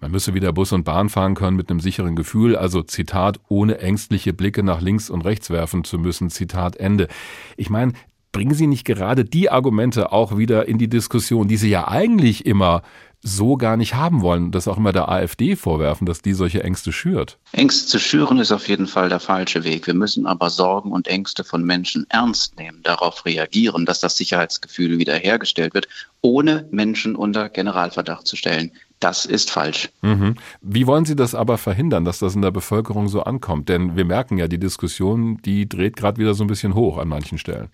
man 0.00 0.10
müsse 0.10 0.34
wieder 0.34 0.52
Bus 0.52 0.72
und 0.72 0.84
Bahn 0.84 1.08
fahren 1.08 1.34
können 1.34 1.56
mit 1.56 1.70
einem 1.70 1.80
sicheren 1.80 2.16
Gefühl, 2.16 2.56
also 2.56 2.82
Zitat, 2.82 3.40
ohne 3.48 3.78
ängstliche 3.78 4.32
Blicke 4.32 4.62
nach 4.62 4.80
links 4.80 5.10
und 5.10 5.22
rechts 5.22 5.50
werfen 5.50 5.84
zu 5.84 5.98
müssen, 5.98 6.30
Zitat 6.30 6.76
Ende. 6.76 7.08
Ich 7.56 7.70
meine, 7.70 7.92
bringen 8.32 8.54
Sie 8.54 8.66
nicht 8.66 8.84
gerade 8.84 9.24
die 9.24 9.50
Argumente 9.50 10.12
auch 10.12 10.36
wieder 10.36 10.68
in 10.68 10.78
die 10.78 10.88
Diskussion, 10.88 11.48
die 11.48 11.56
Sie 11.56 11.70
ja 11.70 11.88
eigentlich 11.88 12.46
immer 12.46 12.82
so 13.22 13.56
gar 13.56 13.76
nicht 13.76 13.94
haben 13.94 14.22
wollen, 14.22 14.50
das 14.50 14.66
auch 14.66 14.78
immer 14.78 14.92
der 14.92 15.10
AfD 15.10 15.54
vorwerfen, 15.54 16.06
dass 16.06 16.22
die 16.22 16.32
solche 16.32 16.64
Ängste 16.64 16.90
schürt. 16.90 17.38
Ängste 17.52 17.86
zu 17.86 17.98
schüren 17.98 18.38
ist 18.38 18.50
auf 18.50 18.66
jeden 18.66 18.86
Fall 18.86 19.10
der 19.10 19.20
falsche 19.20 19.62
Weg. 19.62 19.86
Wir 19.86 19.94
müssen 19.94 20.26
aber 20.26 20.48
Sorgen 20.48 20.92
und 20.92 21.06
Ängste 21.06 21.44
von 21.44 21.62
Menschen 21.62 22.06
ernst 22.08 22.56
nehmen, 22.56 22.82
darauf 22.82 23.26
reagieren, 23.26 23.84
dass 23.84 24.00
das 24.00 24.16
Sicherheitsgefühl 24.16 24.96
wiederhergestellt 24.98 25.74
wird, 25.74 25.86
ohne 26.22 26.66
Menschen 26.70 27.14
unter 27.14 27.50
Generalverdacht 27.50 28.26
zu 28.26 28.36
stellen. 28.36 28.72
Das 29.00 29.24
ist 29.24 29.50
falsch. 29.50 29.88
Mhm. 30.02 30.36
Wie 30.60 30.86
wollen 30.86 31.06
Sie 31.06 31.16
das 31.16 31.34
aber 31.34 31.56
verhindern, 31.56 32.04
dass 32.04 32.18
das 32.18 32.34
in 32.34 32.42
der 32.42 32.50
Bevölkerung 32.50 33.08
so 33.08 33.22
ankommt? 33.22 33.70
Denn 33.70 33.96
wir 33.96 34.04
merken 34.04 34.36
ja, 34.36 34.46
die 34.46 34.58
Diskussion, 34.58 35.38
die 35.38 35.66
dreht 35.66 35.96
gerade 35.96 36.18
wieder 36.18 36.34
so 36.34 36.44
ein 36.44 36.48
bisschen 36.48 36.74
hoch 36.74 36.98
an 36.98 37.08
manchen 37.08 37.38
Stellen. 37.38 37.70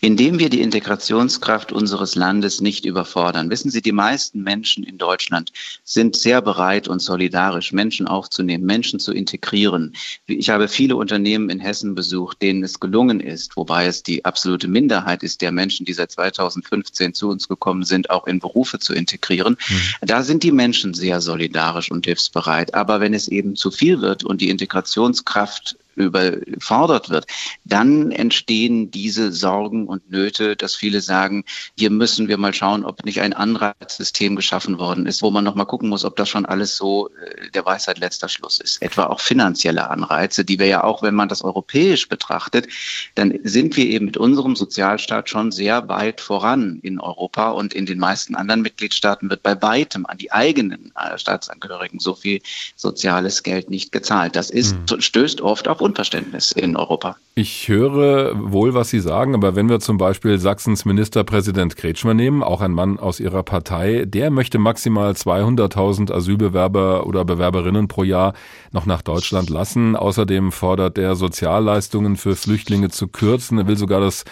Indem 0.00 0.38
wir 0.38 0.50
die 0.50 0.60
Integrationskraft 0.60 1.72
unseres 1.72 2.14
Landes 2.14 2.60
nicht 2.60 2.84
überfordern. 2.84 3.48
Wissen 3.48 3.70
Sie, 3.70 3.80
die 3.80 3.92
meisten 3.92 4.42
Menschen 4.42 4.84
in 4.84 4.98
Deutschland 4.98 5.50
sind 5.82 6.14
sehr 6.14 6.42
bereit 6.42 6.88
und 6.88 7.00
solidarisch, 7.00 7.72
Menschen 7.72 8.06
aufzunehmen, 8.06 8.66
Menschen 8.66 9.00
zu 9.00 9.12
integrieren. 9.12 9.94
Ich 10.26 10.50
habe 10.50 10.68
viele 10.68 10.96
Unternehmen 10.96 11.48
in 11.48 11.58
Hessen 11.58 11.94
besucht, 11.94 12.42
denen 12.42 12.62
es 12.62 12.80
gelungen 12.80 13.20
ist, 13.20 13.56
wobei 13.56 13.86
es 13.86 14.02
die 14.02 14.24
absolute 14.26 14.68
Minderheit 14.68 15.22
ist 15.22 15.40
der 15.40 15.52
Menschen, 15.52 15.86
die 15.86 15.94
seit 15.94 16.12
2015 16.12 17.14
zu 17.14 17.30
uns 17.30 17.48
gekommen 17.48 17.84
sind, 17.84 18.10
auch 18.10 18.26
in 18.26 18.40
Berufe 18.40 18.78
zu 18.78 18.92
integrieren. 18.92 19.56
Mhm. 19.68 19.80
Da 20.02 20.22
sind 20.22 20.42
die 20.42 20.52
Menschen 20.52 20.92
sehr 20.92 21.22
solidarisch 21.22 21.90
und 21.90 22.04
hilfsbereit. 22.04 22.74
Aber 22.74 23.00
wenn 23.00 23.14
es 23.14 23.28
eben 23.28 23.56
zu 23.56 23.70
viel 23.70 24.02
wird 24.02 24.22
und 24.22 24.42
die 24.42 24.50
Integrationskraft 24.50 25.76
überfordert 25.96 27.10
wird, 27.10 27.26
dann 27.64 28.10
entstehen 28.10 28.90
diese 28.90 29.32
Sorgen 29.32 29.86
und 29.86 30.10
Nöte, 30.10 30.56
dass 30.56 30.74
viele 30.74 31.00
sagen, 31.00 31.44
hier 31.76 31.90
müssen 31.90 32.28
wir 32.28 32.38
mal 32.38 32.54
schauen, 32.54 32.84
ob 32.84 33.04
nicht 33.04 33.20
ein 33.20 33.32
Anreizsystem 33.32 34.36
geschaffen 34.36 34.78
worden 34.78 35.06
ist, 35.06 35.22
wo 35.22 35.30
man 35.30 35.44
noch 35.44 35.54
mal 35.54 35.64
gucken 35.64 35.88
muss, 35.88 36.04
ob 36.04 36.16
das 36.16 36.28
schon 36.28 36.46
alles 36.46 36.76
so 36.76 37.08
äh, 37.08 37.50
der 37.50 37.64
Weisheit 37.64 37.98
letzter 37.98 38.28
Schluss 38.28 38.60
ist. 38.60 38.82
Etwa 38.82 39.06
auch 39.06 39.20
finanzielle 39.20 39.90
Anreize, 39.90 40.44
die 40.44 40.58
wir 40.58 40.66
ja 40.66 40.84
auch, 40.84 41.02
wenn 41.02 41.14
man 41.14 41.28
das 41.28 41.42
europäisch 41.42 42.08
betrachtet, 42.08 42.68
dann 43.14 43.38
sind 43.44 43.76
wir 43.76 43.86
eben 43.86 44.06
mit 44.06 44.16
unserem 44.16 44.56
Sozialstaat 44.56 45.28
schon 45.28 45.52
sehr 45.52 45.88
weit 45.88 46.20
voran 46.20 46.78
in 46.82 47.00
Europa 47.00 47.50
und 47.50 47.74
in 47.74 47.86
den 47.86 47.98
meisten 47.98 48.34
anderen 48.34 48.62
Mitgliedstaaten 48.62 49.30
wird 49.30 49.42
bei 49.42 49.60
weitem 49.62 50.06
an 50.06 50.18
die 50.18 50.32
eigenen 50.32 50.92
äh, 50.96 51.18
Staatsangehörigen 51.18 52.00
so 52.00 52.14
viel 52.14 52.40
soziales 52.76 53.42
Geld 53.42 53.70
nicht 53.70 53.92
gezahlt. 53.92 54.36
Das 54.36 54.50
ist, 54.50 54.76
mhm. 54.90 55.00
stößt 55.00 55.40
oft 55.40 55.68
auf 55.68 55.80
Unverständnis 55.84 56.50
in 56.50 56.76
Europa. 56.76 57.16
Ich 57.34 57.68
höre 57.68 58.32
wohl, 58.52 58.72
was 58.72 58.88
Sie 58.88 59.00
sagen, 59.00 59.34
aber 59.34 59.54
wenn 59.54 59.68
wir 59.68 59.80
zum 59.80 59.98
Beispiel 59.98 60.38
Sachsens 60.38 60.86
Ministerpräsident 60.86 61.76
Kretschmer 61.76 62.14
nehmen, 62.14 62.42
auch 62.42 62.62
ein 62.62 62.72
Mann 62.72 62.98
aus 62.98 63.20
Ihrer 63.20 63.42
Partei, 63.42 64.06
der 64.06 64.30
möchte 64.30 64.58
maximal 64.58 65.12
200.000 65.12 66.10
Asylbewerber 66.10 67.06
oder 67.06 67.26
Bewerberinnen 67.26 67.86
pro 67.86 68.02
Jahr 68.02 68.32
noch 68.72 68.86
nach 68.86 69.02
Deutschland 69.02 69.50
lassen. 69.50 69.94
Außerdem 69.94 70.52
fordert 70.52 70.96
er 70.96 71.16
Sozialleistungen 71.16 72.16
für 72.16 72.34
Flüchtlinge 72.34 72.88
zu 72.88 73.08
kürzen. 73.08 73.58
Er 73.58 73.66
will 73.66 73.76
sogar 73.76 74.00
das 74.00 74.24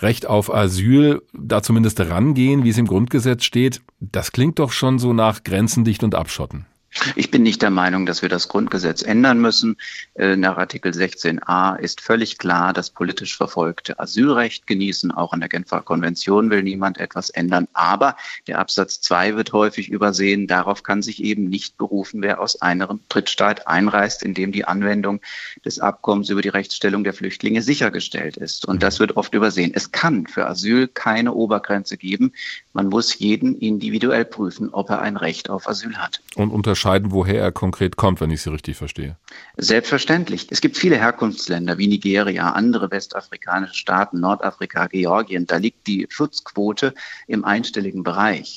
Recht 0.00 0.26
auf 0.26 0.52
Asyl 0.54 1.22
da 1.32 1.62
zumindest 1.62 1.98
rangehen, 2.00 2.62
wie 2.62 2.70
es 2.70 2.78
im 2.78 2.86
Grundgesetz 2.86 3.44
steht. 3.44 3.80
Das 4.00 4.32
klingt 4.32 4.58
doch 4.58 4.72
schon 4.72 4.98
so 4.98 5.14
nach 5.14 5.44
Grenzen 5.44 5.84
dicht 5.84 6.04
und 6.04 6.14
abschotten. 6.14 6.66
Ich 7.14 7.30
bin 7.30 7.44
nicht 7.44 7.62
der 7.62 7.70
Meinung, 7.70 8.04
dass 8.04 8.20
wir 8.20 8.28
das 8.28 8.48
Grundgesetz 8.48 9.02
ändern 9.02 9.40
müssen. 9.40 9.76
Äh, 10.14 10.36
nach 10.36 10.56
Artikel 10.56 10.92
16a 10.92 11.78
ist 11.78 12.00
völlig 12.00 12.36
klar, 12.38 12.72
dass 12.72 12.90
politisch 12.90 13.36
Verfolgte 13.36 14.00
Asylrecht 14.00 14.66
genießen. 14.66 15.12
Auch 15.12 15.32
an 15.32 15.40
der 15.40 15.48
Genfer 15.48 15.82
Konvention 15.82 16.50
will 16.50 16.64
niemand 16.64 16.98
etwas 16.98 17.30
ändern. 17.30 17.68
Aber 17.74 18.16
der 18.48 18.58
Absatz 18.58 19.00
2 19.02 19.36
wird 19.36 19.52
häufig 19.52 19.88
übersehen. 19.88 20.48
Darauf 20.48 20.82
kann 20.82 21.02
sich 21.02 21.22
eben 21.22 21.48
nicht 21.48 21.76
berufen, 21.78 22.22
wer 22.22 22.40
aus 22.40 22.60
einem 22.60 23.00
Drittstaat 23.08 23.68
einreist, 23.68 24.24
in 24.24 24.34
dem 24.34 24.50
die 24.50 24.64
Anwendung 24.64 25.20
des 25.64 25.78
Abkommens 25.78 26.28
über 26.28 26.42
die 26.42 26.48
Rechtsstellung 26.48 27.04
der 27.04 27.14
Flüchtlinge 27.14 27.62
sichergestellt 27.62 28.36
ist. 28.36 28.66
Und 28.66 28.82
das 28.82 28.98
wird 28.98 29.16
oft 29.16 29.32
übersehen. 29.32 29.70
Es 29.74 29.92
kann 29.92 30.26
für 30.26 30.46
Asyl 30.48 30.88
keine 30.88 31.34
Obergrenze 31.34 31.96
geben. 31.96 32.32
Man 32.72 32.88
muss 32.88 33.18
jeden 33.18 33.56
individuell 33.56 34.24
prüfen, 34.24 34.70
ob 34.70 34.90
er 34.90 35.00
ein 35.02 35.16
Recht 35.16 35.50
auf 35.50 35.68
Asyl 35.68 35.96
hat. 35.96 36.20
Und 36.34 36.50
unterscheiden, 36.80 37.12
woher 37.12 37.42
er 37.42 37.52
konkret 37.52 37.96
kommt, 37.96 38.20
wenn 38.20 38.30
ich 38.30 38.42
Sie 38.42 38.50
richtig 38.50 38.76
verstehe. 38.76 39.16
Selbstverständlich. 39.56 40.46
Es 40.50 40.60
gibt 40.60 40.78
viele 40.78 40.96
Herkunftsländer 40.96 41.76
wie 41.76 41.88
Nigeria, 41.88 42.52
andere 42.52 42.90
westafrikanische 42.90 43.74
Staaten, 43.74 44.20
Nordafrika, 44.20 44.86
Georgien. 44.86 45.46
Da 45.46 45.56
liegt 45.56 45.86
die 45.86 46.06
Schutzquote 46.08 46.94
im 47.26 47.44
einstelligen 47.44 48.02
Bereich. 48.02 48.56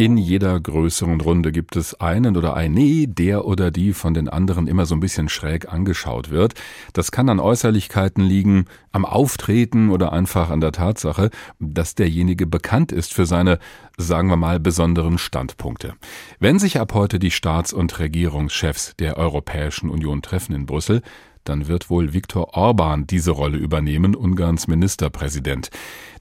In 0.00 0.16
jeder 0.16 0.60
größeren 0.60 1.20
Runde 1.20 1.50
gibt 1.50 1.74
es 1.74 2.00
einen 2.00 2.36
oder 2.36 2.54
eine, 2.54 3.08
der 3.08 3.46
oder 3.46 3.72
die 3.72 3.92
von 3.92 4.14
den 4.14 4.28
anderen 4.28 4.68
immer 4.68 4.86
so 4.86 4.94
ein 4.94 5.00
bisschen 5.00 5.28
schräg 5.28 5.72
angeschaut 5.72 6.30
wird. 6.30 6.54
Das 6.92 7.10
kann 7.10 7.28
an 7.28 7.40
Äußerlichkeiten 7.40 8.22
liegen, 8.22 8.66
am 8.92 9.04
Auftreten 9.04 9.90
oder 9.90 10.12
einfach 10.12 10.50
an 10.50 10.60
der 10.60 10.70
Tatsache, 10.70 11.30
dass 11.58 11.96
derjenige 11.96 12.46
bekannt 12.46 12.92
ist 12.92 13.12
für 13.12 13.26
seine, 13.26 13.58
sagen 13.96 14.28
wir 14.28 14.36
mal, 14.36 14.60
besonderen 14.60 15.18
Standpunkte. 15.18 15.94
Wenn 16.38 16.60
sich 16.60 16.78
ab 16.78 16.94
heute 16.94 17.18
die 17.18 17.32
Staats- 17.32 17.72
und 17.72 17.98
Regierungschefs 17.98 18.94
der 19.00 19.16
Europäischen 19.16 19.90
Union 19.90 20.22
treffen 20.22 20.54
in 20.54 20.64
Brüssel, 20.64 21.02
dann 21.48 21.68
wird 21.68 21.90
wohl 21.90 22.12
Viktor 22.12 22.56
Orban 22.56 23.06
diese 23.06 23.30
Rolle 23.30 23.58
übernehmen, 23.58 24.14
Ungarns 24.14 24.68
Ministerpräsident. 24.68 25.70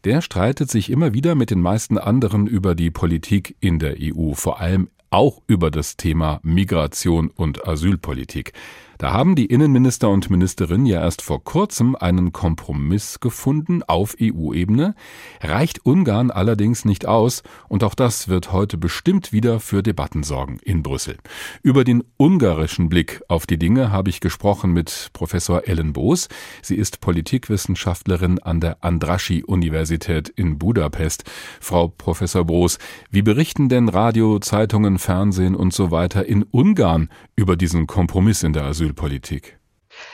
Der 0.03 0.21
streitet 0.21 0.71
sich 0.71 0.89
immer 0.89 1.13
wieder 1.13 1.35
mit 1.35 1.51
den 1.51 1.61
meisten 1.61 1.97
anderen 1.97 2.47
über 2.47 2.75
die 2.75 2.91
Politik 2.91 3.55
in 3.59 3.79
der 3.79 3.95
EU, 3.99 4.33
vor 4.33 4.59
allem 4.59 4.89
auch 5.09 5.41
über 5.47 5.71
das 5.71 5.97
Thema 5.97 6.39
Migration 6.43 7.29
und 7.29 7.67
Asylpolitik. 7.67 8.53
Da 8.97 9.13
haben 9.13 9.35
die 9.35 9.45
Innenminister 9.45 10.09
und 10.09 10.31
Ministerinnen 10.31 10.87
ja 10.87 11.01
erst 11.01 11.21
vor 11.21 11.43
kurzem 11.43 11.95
einen 11.95 12.33
Kompromiss 12.33 13.19
gefunden 13.19 13.83
auf 13.83 14.15
EU-Ebene, 14.19 14.95
reicht 15.39 15.85
Ungarn 15.85 16.31
allerdings 16.31 16.83
nicht 16.83 17.05
aus 17.05 17.43
und 17.69 17.83
auch 17.83 17.93
das 17.93 18.27
wird 18.27 18.51
heute 18.51 18.77
bestimmt 18.77 19.31
wieder 19.31 19.59
für 19.59 19.83
Debatten 19.83 20.23
sorgen 20.23 20.57
in 20.63 20.81
Brüssel. 20.81 21.17
Über 21.61 21.83
den 21.83 22.03
ungarischen 22.17 22.89
Blick 22.89 23.21
auf 23.27 23.45
die 23.45 23.59
Dinge 23.59 23.91
habe 23.91 24.09
ich 24.09 24.19
gesprochen 24.19 24.73
mit 24.73 25.11
Professor 25.13 25.67
Ellen 25.67 25.93
Boos. 25.93 26.27
Sie 26.63 26.75
ist 26.75 26.99
Politikwissenschaftlerin 26.99 28.39
an 28.39 28.61
der 28.61 28.83
Andraschi-Universität 28.83 30.29
in 30.29 30.57
Budapest. 30.57 31.23
Frau 31.61 31.89
Professor 31.89 32.45
Boos, 32.45 32.79
wie 33.11 33.21
berichten 33.21 33.69
denn 33.69 33.89
Radio, 33.89 34.39
Zeitungen, 34.39 34.97
Fernsehen 34.97 35.55
und 35.55 35.71
so 35.71 35.91
weiter 35.91 36.25
in 36.25 36.41
Ungarn 36.49 37.09
über 37.35 37.55
diesen 37.55 37.85
Kompromiss 37.85 38.41
in 38.41 38.53
der 38.53 38.63
Asyl 38.63 38.86
Asylpolitik? 38.87 39.59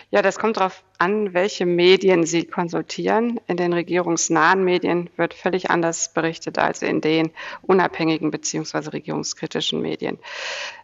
Ja, 0.09 0.21
das 0.21 0.39
kommt 0.39 0.57
darauf 0.57 0.83
an, 1.03 1.33
welche 1.33 1.65
Medien 1.65 2.25
Sie 2.25 2.45
konsultieren. 2.45 3.39
In 3.47 3.57
den 3.57 3.73
regierungsnahen 3.73 4.63
Medien 4.63 5.09
wird 5.17 5.33
völlig 5.33 5.69
anders 5.69 6.13
berichtet 6.13 6.57
als 6.57 6.81
in 6.81 7.01
den 7.01 7.31
unabhängigen 7.61 8.31
bzw. 8.31 8.89
regierungskritischen 8.89 9.81
Medien. 9.81 10.17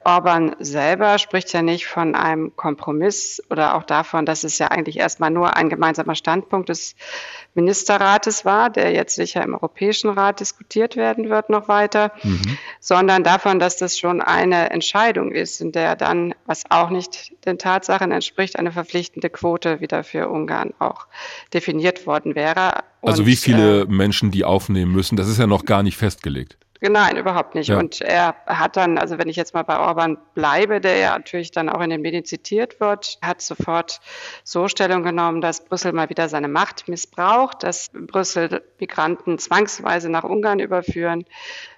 Orban 0.03 0.55
selber 0.59 1.17
spricht 1.19 1.53
ja 1.53 1.61
nicht 1.61 1.87
von 1.87 2.15
einem 2.15 2.55
Kompromiss 2.55 3.41
oder 3.49 3.75
auch 3.75 3.83
davon, 3.83 4.25
dass 4.25 4.43
es 4.43 4.57
ja 4.59 4.67
eigentlich 4.67 4.97
erstmal 4.97 5.29
nur 5.29 5.55
ein 5.55 5.69
gemeinsamer 5.69 6.15
Standpunkt 6.15 6.69
des 6.69 6.95
Ministerrates 7.53 8.45
war, 8.45 8.69
der 8.69 8.91
jetzt 8.91 9.15
sicher 9.15 9.43
im 9.43 9.53
Europäischen 9.53 10.09
Rat 10.09 10.39
diskutiert 10.39 10.95
werden 10.95 11.29
wird 11.29 11.49
noch 11.49 11.67
weiter, 11.67 12.11
mhm. 12.23 12.57
sondern 12.79 13.23
davon, 13.23 13.59
dass 13.59 13.77
das 13.77 13.97
schon 13.97 14.21
eine 14.21 14.69
Entscheidung 14.69 15.31
ist, 15.31 15.61
in 15.61 15.71
der 15.71 15.95
dann, 15.95 16.33
was 16.45 16.63
auch 16.69 16.89
nicht 16.89 17.33
den 17.45 17.57
Tatsachen 17.57 18.11
entspricht, 18.11 18.57
eine 18.57 18.71
verpflichtende 18.71 19.29
Quote 19.29 19.81
wieder 19.81 20.03
für 20.09 20.29
Ungarn 20.29 20.73
auch 20.79 21.07
definiert 21.53 22.05
worden 22.05 22.35
wäre. 22.35 22.83
Also 23.01 23.21
Und, 23.21 23.27
wie 23.27 23.35
viele 23.35 23.81
äh, 23.81 23.85
Menschen 23.85 24.31
die 24.31 24.43
aufnehmen 24.43 24.91
müssen, 24.91 25.15
das 25.15 25.29
ist 25.29 25.39
ja 25.39 25.47
noch 25.47 25.65
gar 25.65 25.83
nicht 25.83 25.97
festgelegt. 25.97 26.57
Nein, 26.81 27.17
überhaupt 27.17 27.55
nicht. 27.55 27.67
Ja. 27.67 27.77
Und 27.77 27.99
er 27.99 28.35
hat 28.45 28.77
dann, 28.77 28.97
also 28.97 29.17
wenn 29.17 29.27
ich 29.27 29.35
jetzt 29.35 29.53
mal 29.53 29.63
bei 29.63 29.77
Orban 29.77 30.17
bleibe, 30.33 30.79
der 30.79 30.97
ja 30.97 31.17
natürlich 31.17 31.51
dann 31.51 31.67
auch 31.67 31.81
in 31.81 31.89
den 31.89 32.01
Medien 32.01 32.23
zitiert 32.23 32.79
wird, 32.79 33.17
hat 33.21 33.41
sofort 33.41 33.99
so 34.45 34.69
Stellung 34.69 35.03
genommen, 35.03 35.41
dass 35.41 35.65
Brüssel 35.65 35.91
mal 35.91 36.09
wieder 36.09 36.29
seine 36.29 36.47
Macht 36.47 36.87
missbraucht, 36.87 37.63
dass 37.63 37.89
Brüssel 37.93 38.63
Migranten 38.79 39.39
zwangsweise 39.39 40.09
nach 40.09 40.23
Ungarn 40.23 40.59
überführen 40.59 41.25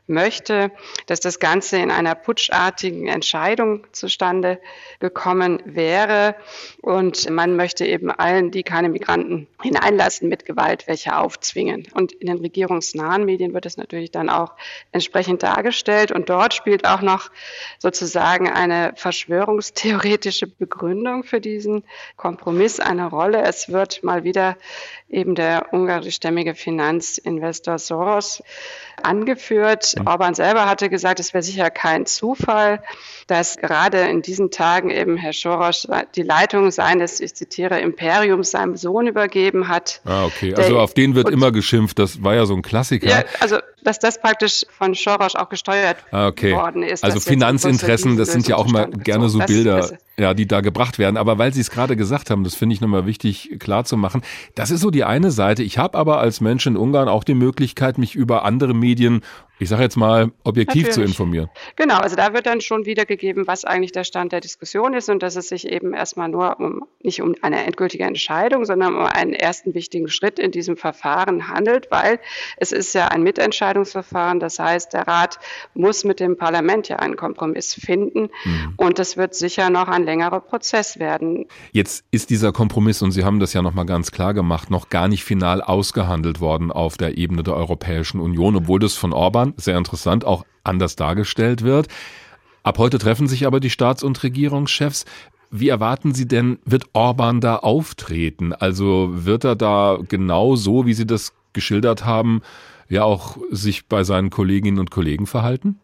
möchte, 0.08 0.72
dass 1.06 1.20
das 1.20 1.40
Ganze 1.40 1.78
in 1.78 1.92
einer 1.92 2.16
putschartigen 2.16 3.08
Entscheidung 3.08 3.88
zustande 3.92 4.60
gekommen 5.00 5.62
wäre. 5.66 6.36
Und 6.82 7.30
man 7.30 7.56
möchte 7.56 7.86
eben 7.86 8.12
allen, 8.12 8.52
die 8.52 8.64
keine 8.64 8.90
Migranten 8.90 9.48
hineinlassen, 9.62 10.30
mit 10.30 10.46
Gewalt 10.46 10.88
welche 10.88 11.16
aufzwingen. 11.16 11.88
Und 11.94 12.12
in 12.12 12.28
den 12.28 12.40
regierungsnahen 12.40 13.26
Medien 13.26 13.54
wird 13.54 13.66
es 13.66 13.78
natürlich 13.78 14.12
dann 14.12 14.30
auch 14.30 14.54
entsprechend 14.92 15.44
dargestellt. 15.44 16.12
Und 16.12 16.30
dort 16.30 16.54
spielt 16.54 16.86
auch 16.86 17.02
noch 17.02 17.32
sozusagen 17.80 18.50
eine 18.50 18.94
verschwörungstheoretische 18.96 20.48
Begründung 20.48 21.24
für 21.24 21.40
diesen 21.40 21.84
Kompromiss 22.18 22.80
eine 22.80 23.08
Rolle. 23.08 23.42
Es 23.44 23.72
wird 23.72 24.04
mal 24.04 24.24
wieder 24.24 24.58
eben 25.10 25.36
der 25.36 25.74
ungarischstämmige 25.74 26.56
Finanzinvestor 26.56 27.78
Soros 27.78 28.44
angeführt. 29.04 29.91
Orban 30.06 30.34
selber 30.34 30.66
hatte 30.68 30.90
gesagt, 30.90 31.20
es 31.20 31.34
wäre 31.34 31.44
sicher 31.44 31.70
kein 31.70 32.06
Zufall, 32.06 32.82
dass 33.28 33.58
gerade 33.58 34.02
in 34.02 34.22
diesen 34.22 34.52
Tagen 34.52 34.90
eben 34.90 35.18
Herr 35.18 35.34
Soros 35.34 35.88
die 36.16 36.24
Leitung 36.24 36.72
seines, 36.72 37.20
ich 37.20 37.34
zitiere, 37.36 37.80
Imperiums 37.80 38.52
seinem 38.52 38.76
Sohn 38.76 39.08
übergeben 39.08 39.68
hat. 39.68 40.02
Ah, 40.06 40.26
okay. 40.26 40.54
Also 40.56 40.80
auf 40.80 40.94
den 40.94 41.16
wird 41.16 41.30
immer 41.30 41.52
geschimpft. 41.52 42.00
Das 42.00 42.24
war 42.24 42.36
ja 42.36 42.46
so 42.46 42.56
ein 42.56 42.62
Klassiker. 42.62 43.10
Ja, 43.10 43.24
also 43.40 43.58
dass 43.84 44.00
das 44.00 44.20
praktisch 44.20 44.66
von 44.78 44.94
Soros 44.94 45.36
auch 45.36 45.50
gesteuert 45.50 45.98
ah, 46.12 46.28
okay. 46.28 46.54
worden 46.54 46.84
ist. 46.84 47.04
Also 47.04 47.20
Finanzinteressen, 47.20 48.18
das 48.18 48.32
sind 48.32 48.48
ja 48.48 48.56
auch 48.58 48.68
mal 48.68 48.90
gerne 48.90 49.30
so 49.30 49.40
Bilder, 49.40 49.98
ja, 50.18 50.34
die 50.34 50.48
da 50.48 50.62
gebracht 50.62 51.00
werden. 51.00 51.18
Aber 51.18 51.38
weil 51.38 51.54
Sie 51.54 51.62
es 51.62 51.72
gerade 51.72 51.96
gesagt 51.96 52.30
haben, 52.30 52.44
das 52.44 52.56
finde 52.56 52.76
ich 52.76 52.82
nochmal 52.82 53.06
wichtig 53.06 53.58
klar 53.60 53.86
zu 53.86 53.98
machen. 53.98 54.22
Das 54.56 54.72
ist 54.72 54.82
so 54.82 54.92
die 54.92 55.04
eine 55.04 55.32
Seite. 55.32 55.64
Ich 55.64 55.78
habe 55.78 55.98
aber 55.98 56.20
als 56.20 56.42
Mensch 56.42 56.66
in 56.66 56.78
Ungarn 56.78 57.08
auch 57.08 57.24
die 57.24 57.34
Möglichkeit, 57.34 57.98
mich 57.98 58.16
über 58.16 58.46
andere 58.46 58.74
Medien 58.74 59.22
ich 59.62 59.70
sage 59.70 59.84
jetzt 59.84 59.96
mal, 59.96 60.32
objektiv 60.44 60.88
Natürlich. 60.88 60.96
zu 60.96 61.02
informieren. 61.04 61.50
Genau, 61.76 61.98
also 61.98 62.16
da 62.16 62.34
wird 62.34 62.48
dann 62.48 62.62
schon 62.62 62.88
wiedergegeben, 62.88 63.46
was 63.46 63.64
eigentlich 63.64 63.92
der 63.92 64.04
Stand 64.04 64.32
der 64.32 64.42
Diskussion 64.42 64.96
ist 64.96 65.08
und 65.08 65.22
dass 65.22 65.36
es 65.36 65.50
sich 65.50 65.68
eben 65.68 65.94
erstmal 65.94 66.30
nur 66.30 66.60
um 66.60 66.88
nicht 67.04 67.22
um 67.22 67.36
eine 67.44 67.64
endgültige 67.64 68.04
Entscheidung, 68.04 68.66
sondern 68.66 68.96
um 68.96 69.06
einen 69.06 69.34
ersten 69.34 69.76
wichtigen 69.76 70.08
Schritt 70.10 70.40
in 70.40 70.50
diesem 70.50 70.78
Verfahren 70.78 71.48
handelt, 71.48 71.92
weil 71.92 72.20
es 72.58 72.72
ist 72.72 72.96
ja 72.96 73.10
ein 73.10 73.22
Mitentscheid 73.22 73.71
Mitentscheidungsverfahren. 73.72 74.40
Das 74.40 74.60
heißt, 74.60 74.94
der 74.94 75.08
Rat 75.08 75.40
muss 75.74 76.04
mit 76.04 76.20
dem 76.20 76.38
Parlament 76.38 76.90
ja 76.90 76.98
einen 76.98 77.16
Kompromiss 77.16 77.74
finden. 77.74 78.30
Mhm. 78.44 78.74
Und 78.78 79.00
das 79.00 79.18
wird 79.18 79.36
sicher 79.36 79.70
noch 79.70 79.88
ein 79.88 80.04
längerer 80.04 80.40
Prozess 80.40 81.00
werden. 81.00 81.46
Jetzt 81.72 82.06
ist 82.12 82.30
dieser 82.30 82.52
Kompromiss, 82.52 83.02
und 83.02 83.12
Sie 83.12 83.24
haben 83.24 83.40
das 83.40 83.54
ja 83.54 83.62
noch 83.62 83.74
mal 83.74 83.86
ganz 83.86 84.12
klar 84.12 84.34
gemacht, 84.34 84.70
noch 84.70 84.90
gar 84.90 85.08
nicht 85.08 85.24
final 85.24 85.62
ausgehandelt 85.62 86.40
worden 86.40 86.72
auf 86.72 86.98
der 86.98 87.18
Ebene 87.18 87.44
der 87.44 87.56
Europäischen 87.56 88.20
Union, 88.20 88.56
obwohl 88.56 88.80
das 88.80 88.96
von 88.96 89.14
Orban, 89.14 89.54
sehr 89.58 89.78
interessant, 89.78 90.26
auch 90.26 90.46
anders 90.64 90.96
dargestellt 90.96 91.64
wird. 91.64 91.88
Ab 92.64 92.78
heute 92.78 93.00
treffen 93.00 93.28
sich 93.28 93.48
aber 93.48 93.60
die 93.60 93.72
Staats- 93.72 94.04
und 94.04 94.22
Regierungschefs. 94.22 95.06
Wie 95.50 95.70
erwarten 95.70 96.14
Sie 96.14 96.28
denn, 96.28 96.60
wird 96.64 96.86
Orban 96.94 97.42
da 97.42 97.58
auftreten? 97.58 98.54
Also 98.54 99.10
wird 99.12 99.44
er 99.44 99.56
da 99.56 99.98
genau 100.08 100.56
so, 100.56 100.86
wie 100.86 100.94
Sie 100.94 101.08
das 101.08 101.34
geschildert 101.54 102.06
haben, 102.06 102.42
ja 102.92 103.04
auch 103.04 103.38
sich 103.50 103.88
bei 103.88 104.04
seinen 104.04 104.30
Kolleginnen 104.30 104.80
und 104.80 104.92
Kollegen 104.92 105.26
verhalten? 105.26 105.80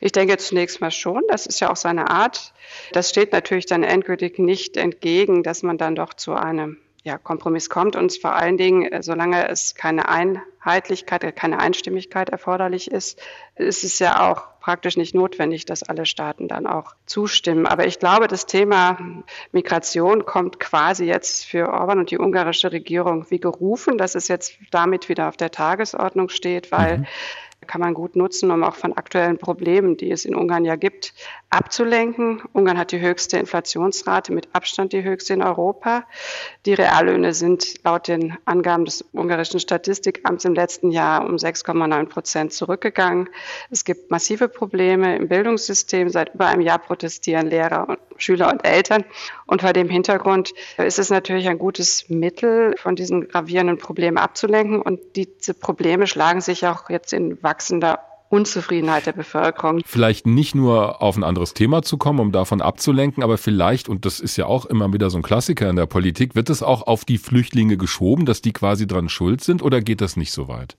Ich 0.00 0.12
denke 0.12 0.36
zunächst 0.38 0.80
mal 0.80 0.90
schon, 0.90 1.22
das 1.28 1.46
ist 1.46 1.60
ja 1.60 1.70
auch 1.70 1.76
seine 1.76 2.08
Art. 2.10 2.54
Das 2.92 3.10
steht 3.10 3.32
natürlich 3.32 3.66
dann 3.66 3.82
endgültig 3.82 4.38
nicht 4.38 4.76
entgegen, 4.76 5.42
dass 5.42 5.62
man 5.62 5.76
dann 5.76 5.94
doch 5.94 6.14
zu 6.14 6.32
einem 6.32 6.78
ja, 7.06 7.18
Kompromiss 7.18 7.70
kommt 7.70 7.94
und 7.94 8.12
vor 8.14 8.34
allen 8.34 8.56
Dingen, 8.56 8.90
äh, 8.90 9.00
solange 9.00 9.48
es 9.48 9.76
keine 9.76 10.08
Einheitlichkeit, 10.08 11.22
äh, 11.22 11.30
keine 11.30 11.60
Einstimmigkeit 11.60 12.30
erforderlich 12.30 12.90
ist, 12.90 13.22
ist 13.54 13.84
es 13.84 14.00
ja 14.00 14.28
auch 14.28 14.58
praktisch 14.60 14.96
nicht 14.96 15.14
notwendig, 15.14 15.66
dass 15.66 15.84
alle 15.84 16.04
Staaten 16.04 16.48
dann 16.48 16.66
auch 16.66 16.96
zustimmen. 17.06 17.66
Aber 17.68 17.86
ich 17.86 18.00
glaube, 18.00 18.26
das 18.26 18.46
Thema 18.46 18.98
Migration 19.52 20.26
kommt 20.26 20.58
quasi 20.58 21.04
jetzt 21.04 21.44
für 21.44 21.68
Orban 21.72 22.00
und 22.00 22.10
die 22.10 22.18
ungarische 22.18 22.72
Regierung 22.72 23.24
wie 23.30 23.38
gerufen, 23.38 23.98
dass 23.98 24.16
es 24.16 24.26
jetzt 24.26 24.58
damit 24.72 25.08
wieder 25.08 25.28
auf 25.28 25.36
der 25.36 25.52
Tagesordnung 25.52 26.28
steht, 26.28 26.72
weil 26.72 26.98
mhm 26.98 27.06
kann 27.66 27.80
man 27.80 27.94
gut 27.94 28.16
nutzen, 28.16 28.50
um 28.50 28.62
auch 28.62 28.76
von 28.76 28.92
aktuellen 28.92 29.38
Problemen, 29.38 29.96
die 29.96 30.10
es 30.10 30.24
in 30.24 30.34
Ungarn 30.34 30.64
ja 30.64 30.76
gibt, 30.76 31.14
abzulenken. 31.50 32.42
Ungarn 32.52 32.78
hat 32.78 32.92
die 32.92 33.00
höchste 33.00 33.38
Inflationsrate, 33.38 34.32
mit 34.32 34.48
Abstand 34.52 34.92
die 34.92 35.02
höchste 35.02 35.34
in 35.34 35.42
Europa. 35.42 36.04
Die 36.66 36.74
Reallöhne 36.74 37.34
sind 37.34 37.84
laut 37.84 38.08
den 38.08 38.36
Angaben 38.44 38.84
des 38.84 39.04
ungarischen 39.12 39.60
Statistikamts 39.60 40.44
im 40.44 40.54
letzten 40.54 40.90
Jahr 40.90 41.24
um 41.24 41.36
6,9 41.36 42.06
Prozent 42.06 42.52
zurückgegangen. 42.52 43.28
Es 43.70 43.84
gibt 43.84 44.10
massive 44.10 44.48
Probleme 44.48 45.16
im 45.16 45.28
Bildungssystem. 45.28 46.08
Seit 46.08 46.34
über 46.34 46.46
einem 46.46 46.62
Jahr 46.62 46.78
protestieren 46.78 47.48
Lehrer 47.48 47.88
und 47.88 47.98
Schüler 48.18 48.50
und 48.50 48.66
Eltern. 48.66 49.04
Und 49.46 49.62
vor 49.62 49.72
dem 49.72 49.88
Hintergrund 49.88 50.52
ist 50.78 50.98
es 50.98 51.10
natürlich 51.10 51.48
ein 51.48 51.58
gutes 51.58 52.08
Mittel, 52.08 52.74
von 52.78 52.96
diesen 52.96 53.28
gravierenden 53.28 53.78
Problemen 53.78 54.18
abzulenken. 54.18 54.80
Und 54.80 55.00
diese 55.14 55.54
Probleme 55.54 56.06
schlagen 56.06 56.40
sich 56.40 56.66
auch 56.66 56.90
jetzt 56.90 57.12
in 57.12 57.42
wachsender 57.56 58.00
Unzufriedenheit 58.28 59.06
der 59.06 59.12
Bevölkerung. 59.12 59.80
Vielleicht 59.86 60.26
nicht 60.26 60.54
nur 60.54 61.00
auf 61.00 61.16
ein 61.16 61.24
anderes 61.24 61.54
Thema 61.54 61.82
zu 61.82 61.96
kommen, 61.96 62.20
um 62.20 62.32
davon 62.32 62.60
abzulenken, 62.60 63.22
aber 63.22 63.38
vielleicht, 63.38 63.88
und 63.88 64.04
das 64.04 64.20
ist 64.20 64.36
ja 64.36 64.46
auch 64.46 64.66
immer 64.66 64.92
wieder 64.92 65.08
so 65.08 65.18
ein 65.18 65.22
Klassiker 65.22 65.70
in 65.70 65.76
der 65.76 65.86
Politik, 65.86 66.34
wird 66.34 66.50
es 66.50 66.62
auch 66.62 66.86
auf 66.86 67.06
die 67.06 67.18
Flüchtlinge 67.18 67.78
geschoben, 67.78 68.26
dass 68.26 68.42
die 68.42 68.52
quasi 68.52 68.86
dran 68.86 69.08
schuld 69.08 69.42
sind 69.42 69.62
oder 69.62 69.80
geht 69.80 70.02
das 70.02 70.16
nicht 70.16 70.32
so 70.32 70.48
weit? 70.48 70.76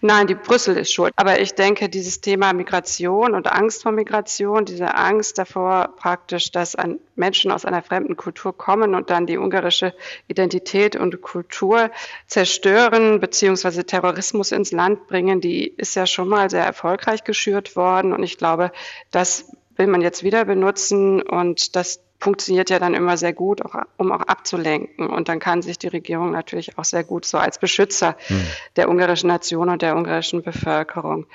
Nein, 0.00 0.26
die 0.26 0.34
Brüssel 0.34 0.76
ist 0.76 0.92
schuld. 0.92 1.12
Aber 1.16 1.40
ich 1.40 1.54
denke, 1.54 1.88
dieses 1.88 2.20
Thema 2.20 2.52
Migration 2.52 3.34
und 3.34 3.50
Angst 3.50 3.82
vor 3.82 3.92
Migration, 3.92 4.64
diese 4.64 4.94
Angst 4.94 5.38
davor 5.38 5.94
praktisch, 5.96 6.50
dass 6.52 6.76
Menschen 7.16 7.50
aus 7.50 7.64
einer 7.64 7.82
fremden 7.82 8.16
Kultur 8.16 8.56
kommen 8.56 8.94
und 8.94 9.10
dann 9.10 9.26
die 9.26 9.38
ungarische 9.38 9.94
Identität 10.28 10.96
und 10.96 11.20
Kultur 11.20 11.90
zerstören 12.26 13.20
beziehungsweise 13.20 13.84
Terrorismus 13.84 14.52
ins 14.52 14.72
Land 14.72 15.06
bringen, 15.06 15.40
die 15.40 15.66
ist 15.66 15.94
ja 15.94 16.06
schon 16.06 16.28
mal 16.28 16.50
sehr 16.50 16.64
erfolgreich 16.64 17.24
geschürt 17.24 17.76
worden. 17.76 18.12
Und 18.12 18.22
ich 18.22 18.38
glaube, 18.38 18.72
das 19.10 19.50
will 19.76 19.86
man 19.86 20.00
jetzt 20.00 20.22
wieder 20.24 20.44
benutzen 20.44 21.22
und 21.22 21.76
das 21.76 22.00
funktioniert 22.20 22.68
ja 22.68 22.80
dann 22.80 22.94
immer 22.94 23.16
sehr 23.16 23.32
gut, 23.32 23.64
auch, 23.64 23.74
um 23.96 24.10
auch 24.10 24.22
abzulenken. 24.22 25.06
Und 25.06 25.28
dann 25.28 25.38
kann 25.38 25.62
sich 25.62 25.78
die 25.78 25.86
Regierung 25.86 26.32
natürlich 26.32 26.76
auch 26.76 26.84
sehr 26.84 27.04
gut 27.04 27.24
so 27.24 27.38
als 27.38 27.58
Beschützer 27.58 28.16
hm. 28.26 28.42
der 28.76 28.88
ungarischen 28.88 29.28
Nation 29.28 29.68
und 29.68 29.82
der 29.82 29.96
ungarischen 29.96 30.42
Bevölkerung 30.42 31.26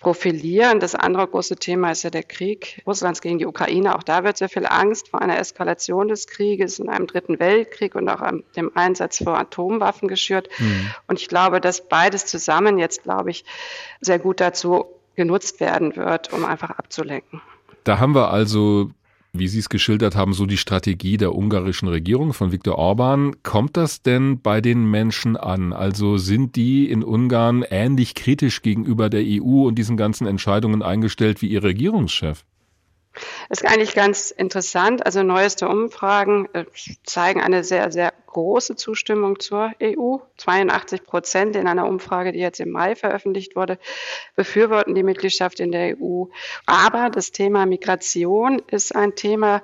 profilieren. 0.00 0.80
Das 0.80 0.96
andere 0.96 1.28
große 1.28 1.56
Thema 1.56 1.92
ist 1.92 2.02
ja 2.02 2.10
der 2.10 2.24
Krieg 2.24 2.82
Russlands 2.86 3.20
gegen 3.20 3.38
die 3.38 3.46
Ukraine. 3.46 3.94
Auch 3.94 4.02
da 4.02 4.24
wird 4.24 4.36
sehr 4.36 4.48
viel 4.48 4.66
Angst 4.66 5.08
vor 5.08 5.22
einer 5.22 5.38
Eskalation 5.38 6.08
des 6.08 6.26
Krieges 6.26 6.80
in 6.80 6.88
einem 6.88 7.06
dritten 7.06 7.38
Weltkrieg 7.38 7.94
und 7.94 8.08
auch 8.08 8.22
dem 8.56 8.72
Einsatz 8.74 9.18
von 9.18 9.34
Atomwaffen 9.34 10.08
geschürt. 10.08 10.48
Hm. 10.56 10.90
Und 11.06 11.20
ich 11.20 11.28
glaube, 11.28 11.60
dass 11.60 11.88
beides 11.88 12.26
zusammen 12.26 12.78
jetzt, 12.78 13.04
glaube 13.04 13.30
ich, 13.30 13.44
sehr 14.00 14.18
gut 14.18 14.40
dazu 14.40 14.86
genutzt 15.14 15.60
werden 15.60 15.94
wird, 15.94 16.32
um 16.32 16.44
einfach 16.44 16.70
abzulenken. 16.70 17.40
Da 17.84 17.98
haben 17.98 18.14
wir 18.14 18.30
also 18.30 18.90
wie 19.34 19.48
Sie 19.48 19.60
es 19.60 19.70
geschildert 19.70 20.14
haben, 20.14 20.34
so 20.34 20.44
die 20.44 20.58
Strategie 20.58 21.16
der 21.16 21.34
ungarischen 21.34 21.88
Regierung 21.88 22.34
von 22.34 22.52
Viktor 22.52 22.76
Orban. 22.76 23.34
Kommt 23.42 23.78
das 23.78 24.02
denn 24.02 24.40
bei 24.42 24.60
den 24.60 24.90
Menschen 24.90 25.38
an? 25.38 25.72
Also 25.72 26.18
sind 26.18 26.54
die 26.54 26.90
in 26.90 27.02
Ungarn 27.02 27.64
ähnlich 27.68 28.14
kritisch 28.14 28.60
gegenüber 28.60 29.08
der 29.08 29.22
EU 29.24 29.66
und 29.66 29.76
diesen 29.76 29.96
ganzen 29.96 30.26
Entscheidungen 30.26 30.82
eingestellt 30.82 31.40
wie 31.40 31.48
ihr 31.48 31.62
Regierungschef? 31.62 32.44
Ist 33.50 33.66
eigentlich 33.66 33.94
ganz 33.94 34.30
interessant. 34.30 35.04
Also 35.04 35.22
neueste 35.22 35.68
Umfragen 35.68 36.48
äh, 36.54 36.64
zeigen 37.04 37.40
eine 37.40 37.62
sehr, 37.64 37.92
sehr 37.92 38.12
große 38.26 38.76
Zustimmung 38.76 39.38
zur 39.38 39.72
EU. 39.82 40.16
82 40.38 41.04
Prozent 41.04 41.56
in 41.56 41.66
einer 41.66 41.86
Umfrage, 41.86 42.32
die 42.32 42.38
jetzt 42.38 42.60
im 42.60 42.70
Mai 42.70 42.96
veröffentlicht 42.96 43.54
wurde, 43.54 43.78
befürworten 44.36 44.94
die 44.94 45.02
Mitgliedschaft 45.02 45.60
in 45.60 45.70
der 45.70 45.96
EU. 45.98 46.24
Aber 46.64 47.10
das 47.10 47.30
Thema 47.30 47.66
Migration 47.66 48.62
ist 48.68 48.96
ein 48.96 49.14
Thema, 49.14 49.62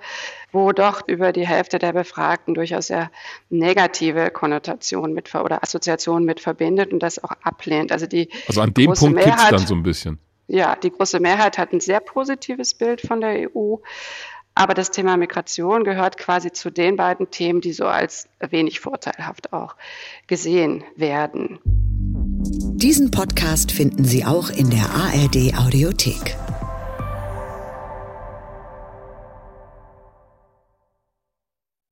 wo 0.52 0.72
doch 0.72 1.06
über 1.06 1.32
die 1.32 1.46
Hälfte 1.46 1.78
der 1.78 1.92
Befragten 1.92 2.54
durchaus 2.54 2.88
sehr 2.88 3.11
negative 3.48 4.30
Konnotationen 4.30 5.14
mit 5.14 5.34
oder 5.34 5.62
Assoziationen 5.62 6.24
mit 6.24 6.40
verbindet 6.40 6.92
und 6.92 7.02
das 7.02 7.22
auch 7.22 7.32
ablehnt. 7.42 7.92
Also 7.92 8.06
die 8.06 8.28
also 8.46 8.61
an 8.61 8.74
dem 8.74 8.92
Punkt 8.92 9.20
kippt 9.20 9.38
es 9.38 9.48
dann 9.48 9.66
so 9.66 9.74
ein 9.74 9.82
bisschen. 9.82 10.18
Ja, 10.48 10.76
die 10.76 10.90
große 10.90 11.20
Mehrheit 11.20 11.58
hat 11.58 11.72
ein 11.72 11.80
sehr 11.80 12.00
positives 12.00 12.74
Bild 12.74 13.02
von 13.02 13.20
der 13.20 13.50
EU. 13.54 13.76
Aber 14.54 14.74
das 14.74 14.90
Thema 14.90 15.16
Migration 15.16 15.84
gehört 15.84 16.16
quasi 16.16 16.50
zu 16.50 16.70
den 16.70 16.96
beiden 16.96 17.30
Themen, 17.30 17.61
die 17.61 17.72
so 17.72 17.87
als 17.87 18.28
wenig 18.40 18.80
vorteilhaft 18.80 19.52
auch 19.52 19.76
gesehen 20.26 20.82
werden. 20.96 21.61
Diesen 21.64 23.11
Podcast 23.11 23.70
finden 23.70 24.04
Sie 24.04 24.24
auch 24.24 24.50
in 24.50 24.70
der 24.70 24.90
ARD 24.90 25.54
Audiothek. 25.58 26.37